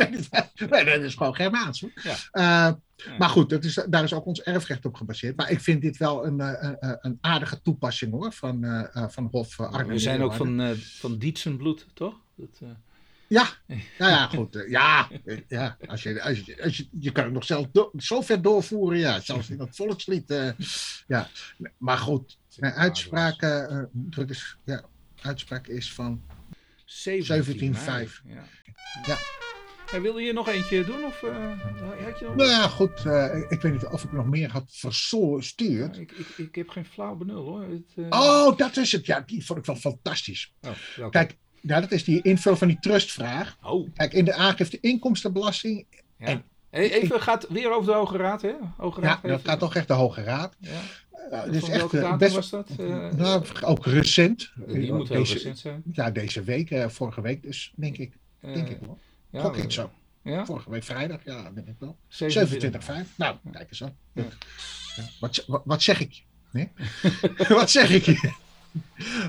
[0.86, 1.82] dat is gewoon Germaans.
[1.82, 1.92] Hoor.
[2.32, 2.80] Ja.
[2.98, 5.36] Uh, maar goed, dat is, daar is ook ons erfrecht op gebaseerd.
[5.36, 9.08] Maar ik vind dit wel een, een, eh, eh, een aardige toepassing hoor, van, uh,
[9.08, 9.88] van Hof Arnhem.
[9.88, 12.16] We zijn ook van, uh, van Dietsenbloed, toch?
[12.36, 12.62] Dat,
[13.28, 13.48] ja,
[14.00, 14.66] nou ja, goed.
[14.68, 15.10] ja,
[15.48, 18.42] ja als je, als je, als je, je kan het nog zelf do zo ver
[18.42, 19.20] doorvoeren, ja.
[19.20, 20.54] Zelfs in dat volkslied.
[21.08, 21.30] ja.
[21.78, 23.40] Maar goed, mijn uitspraak,
[23.92, 24.84] druk is, ja,
[25.22, 26.22] uitspraak is van
[26.86, 28.22] 1705.
[28.26, 28.44] Ja.
[29.06, 29.18] ja.
[29.92, 30.02] Ja.
[30.02, 31.04] wilde je nog eentje doen?
[31.04, 31.32] Of, uh,
[32.06, 32.36] had je nog...
[32.36, 33.04] Nou ja, goed.
[33.06, 35.96] Uh, ik weet niet of ik nog meer had verstuurd.
[35.96, 37.62] Ja, ik, ik, ik heb geen flauw benul hoor.
[37.62, 38.06] Het, uh...
[38.10, 39.06] Oh, dat is het.
[39.06, 40.54] Ja, die vond ik wel fantastisch.
[40.62, 43.58] Oh, Kijk, ja, dat is die invul van die trustvraag.
[43.62, 43.90] Oh.
[43.94, 45.86] Kijk, in de aangifte inkomstenbelasting.
[46.18, 46.28] Ja.
[46.28, 48.54] En, Even, gaat weer over de Hoge Raad, hè?
[48.78, 50.56] Hoge Raad ja, dat gaat toch echt de Hoge Raad.
[50.60, 50.82] Ja.
[51.32, 52.70] Uh, dus echt, best, was dat?
[52.80, 54.52] Uh, nou, ook recent.
[54.68, 55.84] Die moet heel deze, recent zijn.
[55.92, 58.18] Ja, deze week, vorige week dus, denk ik.
[58.42, 59.00] denk ik wel.
[59.36, 59.92] Ja, Gok ik zo.
[60.24, 60.46] Ja?
[60.46, 61.98] Vorige week vrijdag, ja, denk ik wel.
[62.10, 63.16] 27,5.
[63.16, 63.98] Nou, kijk eens aan.
[64.14, 64.28] Ja.
[65.20, 66.24] Wat, wat, wat, zeg ik je?
[66.52, 66.72] Nee?
[67.48, 68.34] wat zeg ik je?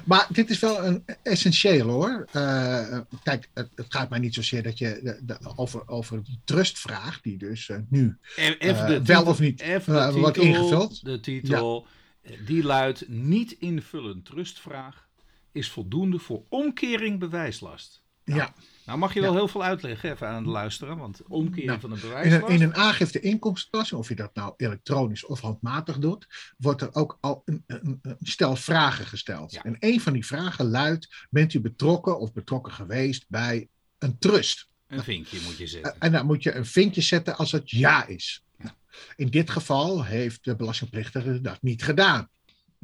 [0.05, 2.27] Maar dit is wel een essentieel hoor.
[2.33, 6.40] Uh, kijk, het, het, gaat mij niet zozeer dat je de, de, over, over die
[6.45, 11.05] trustvraag, die dus uh, nu uh, wel of niet titel, wordt ingevuld.
[11.05, 11.87] De titel,
[12.23, 12.37] ja.
[12.47, 15.09] die luidt niet invullen trustvraag
[15.53, 18.03] is voldoende voor omkering bewijslast.
[18.25, 18.55] Nou, ja.
[18.87, 21.92] Nou mag je wel heel veel uitleggen even aan de luisteren, want omkering nou, van
[21.92, 22.27] een bewijs.
[22.27, 26.83] In een, in een aangifte inkomstenbelasting, of je dat nou elektronisch of handmatig doet, wordt
[26.83, 29.53] er ook al een, een, een stel vragen gesteld.
[29.53, 29.62] Ja.
[29.62, 33.68] En een van die vragen luidt: bent u betrokken of betrokken geweest bij
[33.99, 34.68] een trust?
[34.87, 36.01] Een vinkje moet je zetten.
[36.01, 38.44] En dan moet je een vinkje zetten als het ja is.
[38.59, 38.75] Ja.
[39.16, 42.29] In dit geval heeft de belastingplichtige dat niet gedaan.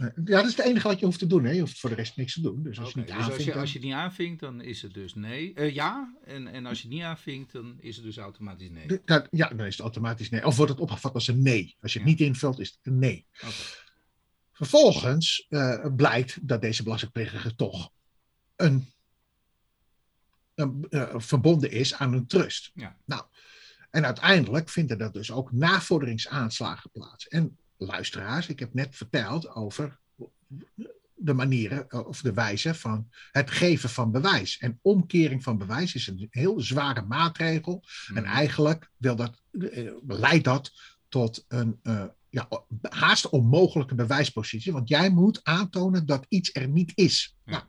[0.02, 1.44] Ja, dat is het enige wat je hoeft te doen.
[1.44, 1.50] Hè?
[1.50, 2.62] Je hoeft voor de rest niks te doen.
[2.62, 4.82] Dus als, okay, je, niet dus als, je, als je het niet aanvinkt, dan is
[4.82, 5.52] het dus nee.
[5.54, 8.86] Uh, ja, en, en als je het niet aanvinkt, dan is het dus automatisch nee.
[8.86, 10.46] De, dat, ja, dan is het automatisch nee.
[10.46, 11.76] Of wordt het opgevat als een nee.
[11.80, 12.14] Als je het ja.
[12.14, 13.26] niet invult, is het een nee.
[13.36, 13.52] Okay.
[14.52, 17.90] Vervolgens uh, blijkt dat deze belastingplichtige toch
[18.56, 18.86] een,
[20.54, 22.70] een uh, verbonden is aan een trust.
[22.74, 22.96] Ja.
[23.04, 23.22] Nou,
[23.90, 27.28] en uiteindelijk vinden er dus ook navorderingsaanslagen plaats.
[27.28, 29.99] En luisteraars, ik heb net verteld over
[31.23, 34.59] de manieren eh, of de wijze van het geven van bewijs.
[34.59, 37.85] En omkering van bewijs is een heel zware maatregel.
[38.09, 38.16] Mm.
[38.16, 40.73] En eigenlijk wil dat, eh, leidt dat
[41.09, 42.49] tot een uh, ja,
[42.81, 44.73] haast onmogelijke bewijspositie.
[44.73, 47.37] Want jij moet aantonen dat iets er niet is.
[47.45, 47.62] Nou,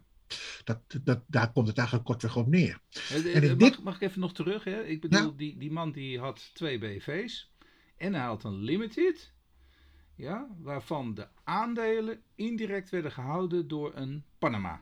[0.63, 2.79] dat, dat, daar komt het eigenlijk kortweg op neer.
[3.33, 3.83] En mag, dit...
[3.83, 4.63] mag ik even nog terug?
[4.63, 4.83] Hè?
[4.83, 5.33] Ik bedoel, ja.
[5.37, 7.51] die, die man die had twee BV's.
[7.97, 9.32] En hij had een limited
[10.15, 14.81] ja, waarvan de aandelen indirect werden gehouden door een Panama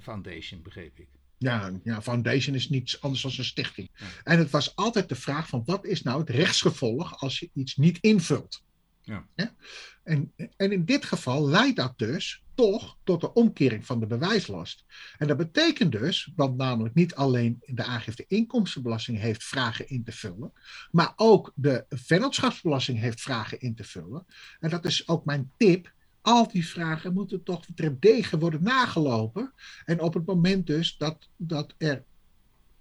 [0.00, 1.08] Foundation, begreep ik.
[1.38, 3.90] Ja, ja, foundation is niets anders dan een stichting.
[3.94, 4.06] Ja.
[4.24, 7.76] En het was altijd de vraag van wat is nou het rechtsgevolg als je iets
[7.76, 8.62] niet invult?
[9.02, 9.26] Ja.
[9.34, 9.54] ja?
[10.02, 14.84] En, en in dit geval leidt dat dus toch tot de omkering van de bewijslast.
[15.18, 20.12] En dat betekent dus, want namelijk niet alleen de aangifte inkomstenbelasting heeft vragen in te
[20.12, 20.52] vullen,
[20.90, 24.26] maar ook de vennootschapsbelasting heeft vragen in te vullen.
[24.60, 25.92] En dat is ook mijn tip
[26.24, 27.66] al die vragen moeten toch
[27.98, 29.52] degen worden nagelopen.
[29.84, 32.04] En op het moment dus dat, dat er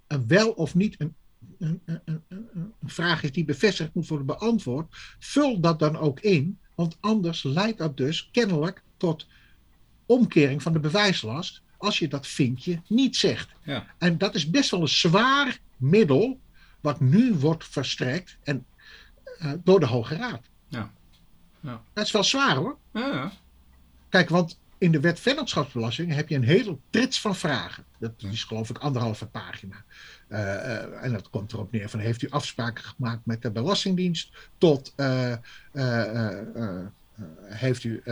[0.08, 1.16] een wel of niet een,
[1.60, 6.60] een, een, een, vraag is die bevestigd moet worden beantwoord, vul dat dan ook in.
[6.76, 9.28] Want anders leidt dat dus kennelijk tot
[10.06, 13.50] omkering van de bewijslast als je dat vinkje niet zegt.
[13.64, 13.86] Ja.
[13.98, 16.40] En dat is best wel een zwaar middel
[16.82, 18.66] wat nu wordt verstrekt en,
[19.42, 20.42] uh, door de Hoge Raad.
[20.68, 20.92] Ja.
[21.60, 21.82] ja.
[21.94, 22.78] Dat is wel zwaar hoor.
[22.94, 23.32] Ja, ja.
[24.10, 27.86] Kijk, want in de wet vennootschapsbelasting heb je een hele trits van vragen.
[28.00, 29.84] Dat is geloof ik anderhalve pagina.
[30.30, 34.50] Uh, uh, en dat komt erop neer van heeft u afspraken gemaakt met de Belastingdienst
[34.58, 34.94] tot
[37.44, 38.04] heeft u,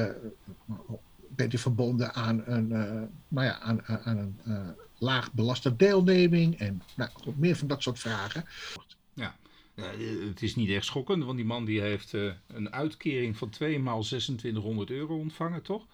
[1.35, 2.67] bent u verbonden aan een,
[3.27, 8.45] nou ja, aan, aan een laag belaste deelneming en nou, meer van dat soort vragen.
[9.13, 9.35] Ja.
[10.27, 12.13] het is niet echt schokkend, want die man die heeft
[12.47, 15.85] een uitkering van 2 maal 2600 euro ontvangen, toch?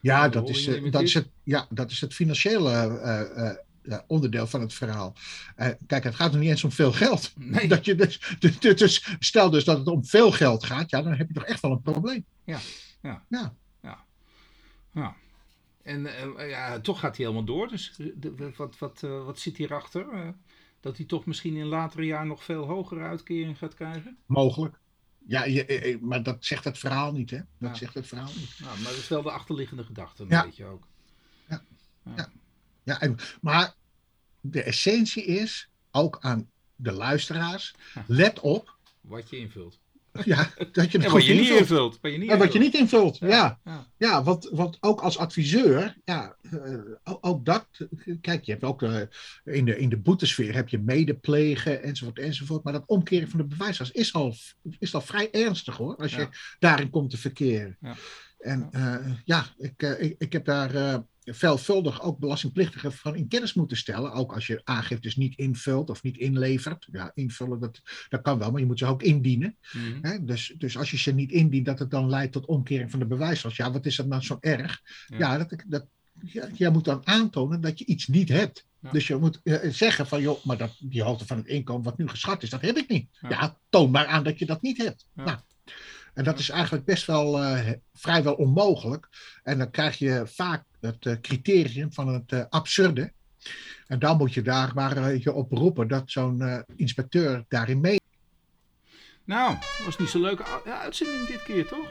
[0.00, 3.00] Ja, dat is, dat, is het, ja dat is het financiële
[3.36, 5.14] uh, onderdeel van het verhaal.
[5.86, 7.32] kijk, het gaat er niet eens om veel geld.
[7.36, 7.68] Nee.
[7.68, 11.14] Dat je dus, dus, dus, stel dus dat het om veel geld gaat, ja, dan
[11.14, 12.24] heb je toch echt wel een probleem.
[12.44, 12.58] Ja,
[13.02, 13.24] ja.
[13.28, 13.54] ja.
[14.92, 15.16] Ja.
[15.82, 16.02] En
[16.48, 17.68] ja, toch gaat hij helemaal door.
[17.68, 20.34] Dus de, wat, wat, wat zit hierachter?
[20.80, 24.18] dat hij toch misschien in latere jaar nog veel hogere uitkering gaat krijgen?
[24.26, 24.78] Mogelijk.
[25.26, 27.36] Ja, je, maar dat zegt het verhaal niet, hè?
[27.36, 27.74] Dat Ja.
[27.74, 28.58] zegt het verhaal niet.
[28.60, 30.44] Nou, maar dat is wel de achterliggende gedachte, een Ja.
[30.44, 30.86] beetje ook.
[31.48, 31.62] Ja.
[32.04, 32.12] Ja.
[32.16, 32.30] Ja.
[32.82, 33.74] Ja, en, maar
[34.40, 37.74] de essentie is, ook aan de luisteraars,
[38.06, 39.79] let op Wat je invult.
[40.24, 41.98] Ja, dat je het En goed wat je niet invult.
[42.00, 43.58] Wat je niet En wat je niet invult, ja.
[43.64, 43.86] Ja.
[43.96, 47.66] Ja, want, want ook als adviseur, ja, eh, ook, dat,
[48.20, 49.00] kijk, je hebt ook eh,
[49.44, 53.46] in, de, in de boetesfeer heb je medeplegen enzovoort enzovoort, maar dat omkeren van de
[53.46, 54.34] bewijslast is al,
[54.78, 57.76] is al vrij ernstig hoor, als je daarin komt te verkeren.
[57.80, 57.94] Ja.
[58.38, 58.70] En
[59.24, 61.02] ja, ik, eh, ik, ik heb daar
[61.34, 66.02] veelvuldig ook belastingplichtigen van in kennis moeten stellen, ook als je aangiftes niet invult of
[66.02, 66.88] niet inlevert.
[66.92, 69.56] Ja, invullen, dat, dat kan wel, maar je moet ze ook indienen.
[69.72, 69.98] Mhm.
[70.00, 70.24] Hè?
[70.24, 73.06] Dus, dus als je ze niet indient, dat het dan leidt tot omkering van de
[73.06, 73.56] bewijslast.
[73.56, 74.80] Ja, wat is dat nou zo erg?
[75.06, 75.18] Ja.
[75.18, 75.86] Ja, dat, dat,
[76.22, 78.66] ja, jij moet dan aantonen dat je iets niet hebt.
[78.80, 78.90] Ja.
[78.90, 81.98] Dus je moet eh, zeggen van, joh, maar dat, die hoogte van het inkomen wat
[81.98, 83.08] nu geschat is, dat heb ik niet.
[83.20, 83.28] Ja.
[83.28, 85.06] Ja, toon maar aan dat je dat niet hebt.
[85.14, 85.38] Nou,
[86.20, 89.08] en dat is eigenlijk best wel eh, vrijwel onmogelijk.
[89.42, 93.12] En dan krijg je vaak het eh, criterium van het eh, absurde.
[93.86, 97.99] En dan moet je daar maar je op beroepen dat zo'n inspecteur daarin mee.
[99.24, 101.86] Nou, was niet zo'n leuke ja, uitzending dit keer, toch?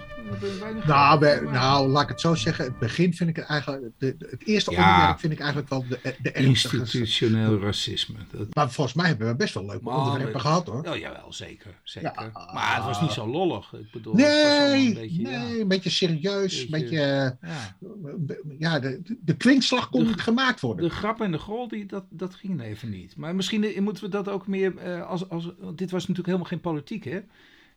[0.87, 2.65] Nou, we- nou, laat ik het zo zeggen.
[2.65, 3.83] Het begin vind ik het eigenlijk.
[3.97, 4.89] De, de- het eerste Ja.
[4.89, 6.77] onderwerp vind ik eigenlijk wel de, de ernstigste.
[6.79, 8.15] Institutioneel racisme.
[8.31, 10.83] Dat, Maar volgens mij hebben we best wel leuke onderwerpen we- gehad hoor.
[10.87, 11.79] oh jawel, zeker.
[11.83, 12.11] zeker.
[12.15, 12.49] Ja.
[12.53, 13.73] maar het was niet zo lollig.
[13.73, 16.61] Ik bedoel, het Nee, een beetje, nee, een beetje serieus.
[16.61, 18.79] Een Beetje- beetje, ja.
[18.79, 20.83] de, de, kwinkslag kon niet gemaakt worden.
[20.89, 23.15] De grap en de grol, die, dat, dat ging even niet.
[23.15, 25.49] Maar misschien eh, moeten we dat ook meer eh, als, als.
[25.59, 27.18] Want dit was natuurlijk helemaal geen politiek, hè?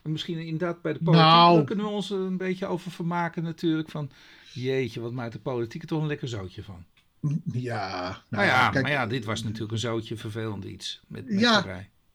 [0.02, 1.56] En misschien inderdaad bij de politiek Nou.
[1.56, 3.90] daar kunnen we ons er een beetje over vermaken, natuurlijk.
[3.90, 4.10] Van
[4.52, 6.84] jeetje, wat maakt de politiek er toch een lekker zootje van.
[7.52, 11.00] ja, Nou, ja, kijk, maar ja, dit was natuurlijk een zootje vervelend iets.
[11.06, 11.64] Met, met Ja.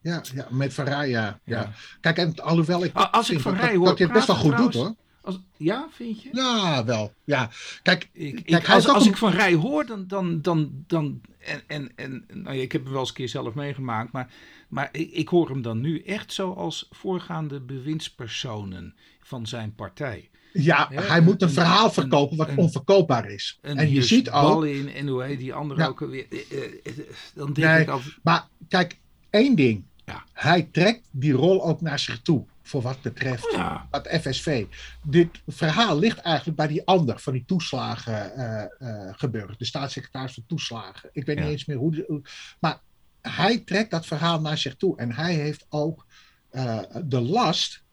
[0.02, 1.60] Ja, ja, met Van Rij, ja, ja.
[1.62, 1.72] Ja.
[2.02, 2.94] Kijk, en alhoewel ik.
[2.94, 4.74] Als ik vind Van dat- Rij dat, hoor dat je het best wel goed doet
[4.74, 4.96] hoor.
[5.28, 6.30] Als, ja, vind je?
[6.32, 7.14] Ja, wel.
[7.24, 7.50] Ja,
[7.84, 10.08] kijk, Ik, Kijk, ik, als als een- ik van Rij hoor, dan.
[10.08, 13.30] dan, dan, dan en, en, en nou ja, ik heb hem wel eens een keer
[13.30, 14.34] zelf meegemaakt, maar,
[14.70, 20.30] maar ik, ik hoor hem dan nu echt zoals voorgaande bewindspersonen van zijn partij.
[20.54, 23.58] ja, hij moet een een- verhaal verkopen wat een- onverkoopbaar is.
[23.62, 24.42] En, je ziet ook.
[24.54, 25.88] Ballin en hoe heet die andere Ja.
[25.88, 26.26] ook alweer.
[26.30, 26.94] Eh, eh, eh,
[27.36, 27.82] Dan denk Nee.
[27.82, 28.18] ik altijd.
[28.24, 28.98] Maar kijk,
[29.30, 29.86] één ding.
[30.06, 30.24] Ja.
[30.34, 32.46] Hij trekt die rol ook naar zich toe.
[32.68, 34.66] Voor wat betreft Ja, het FSV.
[35.04, 39.56] Dit verhaal ligt eigenlijk bij die ander van die toeslagen eh eh, gebeuren.
[39.58, 41.10] De staatssecretaris van toeslagen.
[41.14, 41.42] Ik weet Ja.
[41.44, 41.92] niet eens meer hoe.
[41.92, 42.22] de- hoe-
[42.60, 42.80] maar
[43.22, 44.98] hij trekt dat verhaal naar zich toe.
[44.98, 46.06] En hij heeft ook
[46.50, 47.84] eh, de last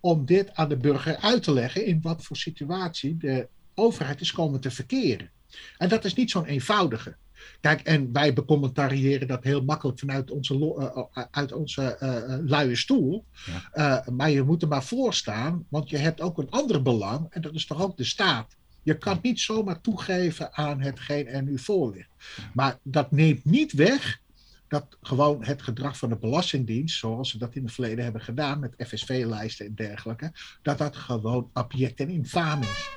[0.00, 1.86] om dit aan de burger uit te leggen.
[1.86, 5.30] in wat voor situatie de overheid is komen te verkeren.
[5.78, 7.16] En dat is niet zo'n eenvoudige.
[7.60, 12.16] Kijk, en wij becommentariëren dat heel makkelijk vanuit onze, lo- eh, eh, uit onze eh,
[12.34, 13.24] eh, luie stoel.
[13.72, 17.26] Eh, maar je moet er maar voor staan, want je hebt ook een ander belang.
[17.30, 18.56] En dat is toch ook de staat.
[18.82, 22.08] Je kan niet zomaar toegeven aan hetgeen er nu voor ligt.
[22.54, 24.20] Maar dat neemt niet weg
[24.68, 28.58] dat gewoon het gedrag van de Belastingdienst, zoals ze dat in het verleden hebben gedaan
[28.60, 30.32] met FSV-lijsten en dergelijke,
[30.62, 32.88] dat dat gewoon abject en infaam is.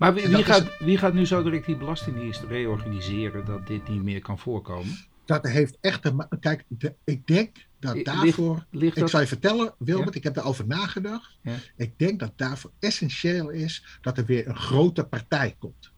[0.00, 4.20] Maar wie, gaat, wie gaat nu zo direct die belastingdienst reorganiseren dat dit niet meer
[4.22, 5.08] kan voorkomen?
[5.24, 6.26] dat heeft echt een.
[6.40, 8.64] Kijk, de, ik denk dat Ligt- daarvoor.
[8.70, 10.16] ligt ik zou je vertellen, Wilbert, Ja?
[10.18, 11.38] ik heb daarover nagedacht.
[11.42, 11.54] Ja.
[11.76, 15.92] Ik denk dat daarvoor essentieel is dat er weer een grote partij komt.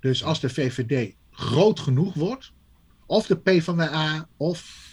[0.00, 2.52] Dus als de VVD groot genoeg wordt,
[3.06, 4.88] of de PvdA, of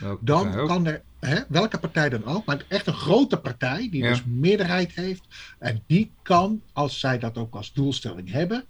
[0.00, 4.02] Welke dan kan er, hè, welke partij dan ook, maar echt een grote partij die
[4.02, 4.08] Ja.
[4.08, 5.22] dus meerderheid heeft.
[5.58, 8.64] En die kan, als zij dat ook als doelstelling hebben,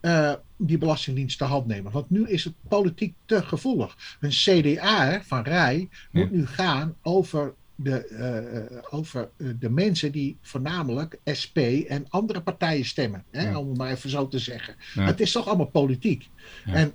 [0.00, 1.92] eh, die belastingdienst te hand nemen.
[1.92, 4.16] Want nu is het politiek te gevoelig.
[4.20, 9.28] Een CDA van Rij moet nu gaan over de, eh, eh, over
[9.58, 11.56] de mensen die voornamelijk SP
[11.88, 13.24] en andere partijen stemmen.
[13.30, 13.58] Hè, Ja.
[13.58, 14.74] Om het maar even zo te zeggen.
[14.94, 15.04] Ja.
[15.04, 16.28] Het is toch allemaal politiek.
[16.64, 16.92] En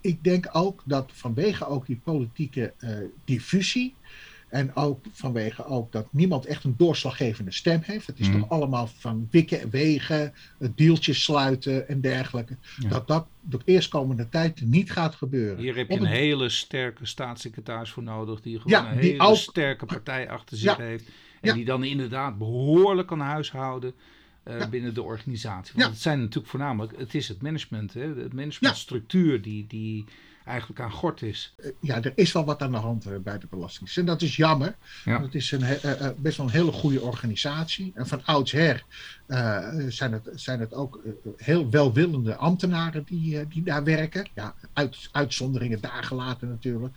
[0.00, 2.72] ik denk ook dat vanwege ook die politieke
[3.24, 3.94] diffusie.
[4.50, 8.06] En ook vanwege ook dat niemand echt een doorslaggevende stem heeft.
[8.06, 8.38] Het is Mhm.
[8.40, 12.56] toch allemaal van wikken en wegen, eh, dealtjes sluiten en dergelijke.
[12.78, 12.88] Ja.
[12.88, 15.58] Dat dat de eerstkomende tijd niet gaat gebeuren.
[15.58, 18.40] Hier heb je een het- hele sterke staatssecretaris voor nodig.
[18.40, 20.84] Die gewoon Ja, een die hele ook- sterke partij achter zich Ja.
[20.84, 21.04] heeft.
[21.40, 21.54] En Ja.
[21.54, 23.92] die dan inderdaad behoorlijk kan huishouden
[24.42, 24.68] eh, Ja.
[24.68, 25.72] binnen de organisatie.
[25.74, 25.90] Want Ja.
[25.92, 27.94] het zijn natuurlijk voornamelijk, het is het management.
[27.94, 28.14] Hè?
[28.14, 30.04] De managementstructuur die, die
[30.50, 31.54] eigenlijk aan gort is.
[31.80, 33.98] ja, er is wel wat aan de hand eh, bij de Belastingdienst.
[33.98, 34.76] En dat is jammer.
[35.04, 35.12] Ja.
[35.12, 37.92] Want het is een, eh, eh, best wel een hele goede organisatie.
[37.94, 38.84] En van oudsher
[39.30, 44.28] eh, zijn, het, zijn het ook eh, heel welwillende ambtenaren die, eh, die daar werken.
[44.34, 46.94] Ja, uit, uitzonderingen daar gelaten natuurlijk.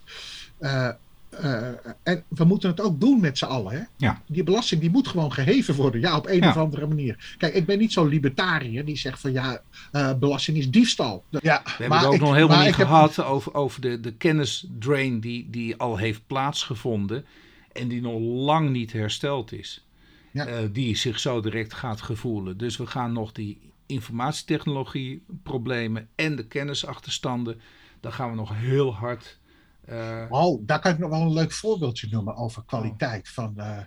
[1.41, 1.67] Eh,
[2.03, 3.73] en we moeten het ook doen met z'n allen.
[3.73, 3.81] Hè?
[3.97, 4.21] Ja.
[4.27, 6.01] Die belasting die moet gewoon geheven worden.
[6.01, 6.49] Ja, op een Ja.
[6.49, 7.35] of andere manier.
[7.37, 9.61] Kijk, ik ben niet zo'n libertariër die zegt van ja,
[9.91, 11.23] eh, belasting is diefstal.
[11.29, 14.13] Ja, We hebben het ook ik- nog helemaal niet heb- gehad over, over de, de
[14.13, 17.25] kennisdrain die, die al heeft plaatsgevonden.
[17.71, 19.85] En die nog lang niet hersteld is.
[20.31, 20.45] Ja.
[20.45, 22.57] Eh, die zich zo direct gaat gevoelen.
[22.57, 27.61] Dus we gaan nog die informatietechnologie problemen en de kennisachterstanden.
[27.99, 29.37] Daar gaan we nog heel hard.
[29.85, 33.77] Eh, Oh, daar kan ik nog wel een leuk voorbeeldje noemen over kwaliteit van, eh,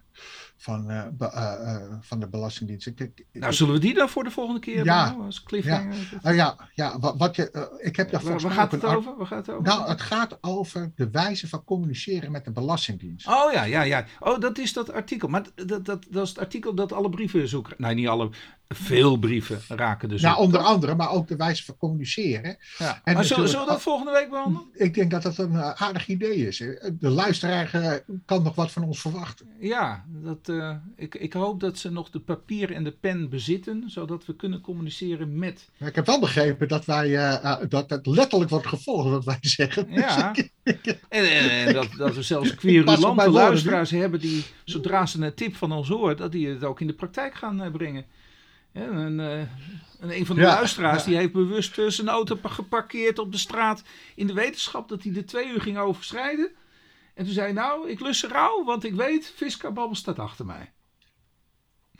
[0.57, 2.87] van, eh, be- van de Belastingdienst.
[2.87, 5.17] Ik, ik- nou, zullen we die dan voor de volgende keer Ja.
[5.21, 6.19] als cliffhanger?
[6.23, 9.17] Ah, ja, ja, wat, wat je, ik heb daar Waar, gaat het een over?
[9.17, 9.63] Waar gaat het over?
[9.69, 13.27] Nou, het gaat over de wijze van communiceren met de Belastingdienst.
[13.29, 14.05] Oh ja, ja, ja.
[14.21, 15.29] Oh, dat is dat artikel.
[15.29, 17.75] Maar dat, dat, dat is het artikel dat alle brieven zoeken.
[17.79, 18.31] Nee, niet alle.
[18.69, 20.23] Veel brieven raken dus.
[20.23, 22.57] nou, onder andere, maar ook de wijze van communiceren.
[22.79, 23.01] Ja.
[23.05, 24.69] en Maar zullen, we dat volgende week behandelen?
[24.73, 26.59] Ik denk dat dat een eh, aardig idee is.
[26.99, 27.93] De luisteraar eh,
[28.25, 29.47] kan nog wat van ons verwachten.
[29.61, 33.85] Ja, dat, eh, ik, ik hoop dat ze nog de papier en de pen bezitten,
[33.87, 35.69] zodat we kunnen communiceren met.
[35.79, 37.39] Maar Ik heb wel begrepen dat, wij,
[37.69, 39.87] dat het letterlijk wordt gevolgd wat wij zeggen.
[39.91, 40.35] Ja.
[41.09, 45.35] En, en, en dat, dat we zelfs querulante woorden, luisteraars hebben die, zodra ze een
[45.35, 48.05] tip van ons horen, dat die het ook in de praktijk gaan brengen.
[48.77, 49.39] Ja, en, eh,
[50.01, 51.09] en een van de Ja, luisteraars ja.
[51.09, 53.83] die heeft bewust eh, zijn auto pa- geparkeerd op de straat
[54.15, 56.51] in de wetenschap dat hij de twee uur ging overschrijden.
[57.15, 60.47] En toen zei hij, nou, ik lust rauw, want ik weet, Fiska Babbel staat achter
[60.47, 60.71] mij.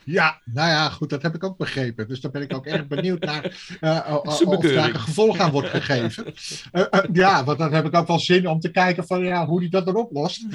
[0.03, 2.07] Ja, nou ja, goed, dat heb ik ook begrepen.
[2.07, 4.03] Dus daar ben ik ook erg benieuwd naar Zijn
[4.47, 6.33] of daar een gevolg aan wordt gegeven.
[7.13, 9.69] Ja, want dan heb ik ook wel zin om te kijken van ja, hoe die
[9.69, 10.45] dat dan oplost.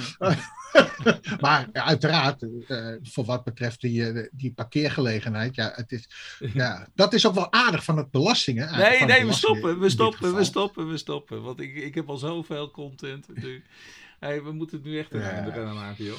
[1.41, 6.09] maar ja, uiteraard, eh, voor wat betreft die, eh, die parkeergelegenheid, ja, het is,
[6.55, 8.79] ja, dat is ook wel aardig van het belastingen.
[8.79, 11.43] Nee, nee, we stoppen, we stoppen, we stoppen, we stoppen.
[11.43, 13.63] Want ik, ik heb al zoveel content nu.
[14.21, 15.31] Hey, we moeten het nu echt een Ja.
[15.31, 16.17] einde gaan maken, joh.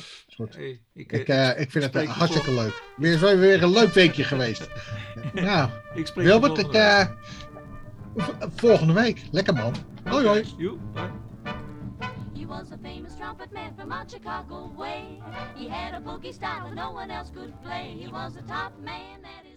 [0.56, 2.84] Hey, ik, Ik, eh, ik vind het hartstikke leuk.
[2.98, 4.68] Weer, weer, weer een leuk weekje geweest.
[5.34, 6.68] Nou, ik spreek Wilbert,
[8.56, 9.22] volgende week.
[9.32, 9.76] Lekker man.
[10.04, 10.44] Hoi hoi.
[12.44, 15.22] He was a famous trumpet man from out Chicago way.
[15.56, 17.96] He had a boogie style that no one else could play.
[17.98, 19.53] He was the top man that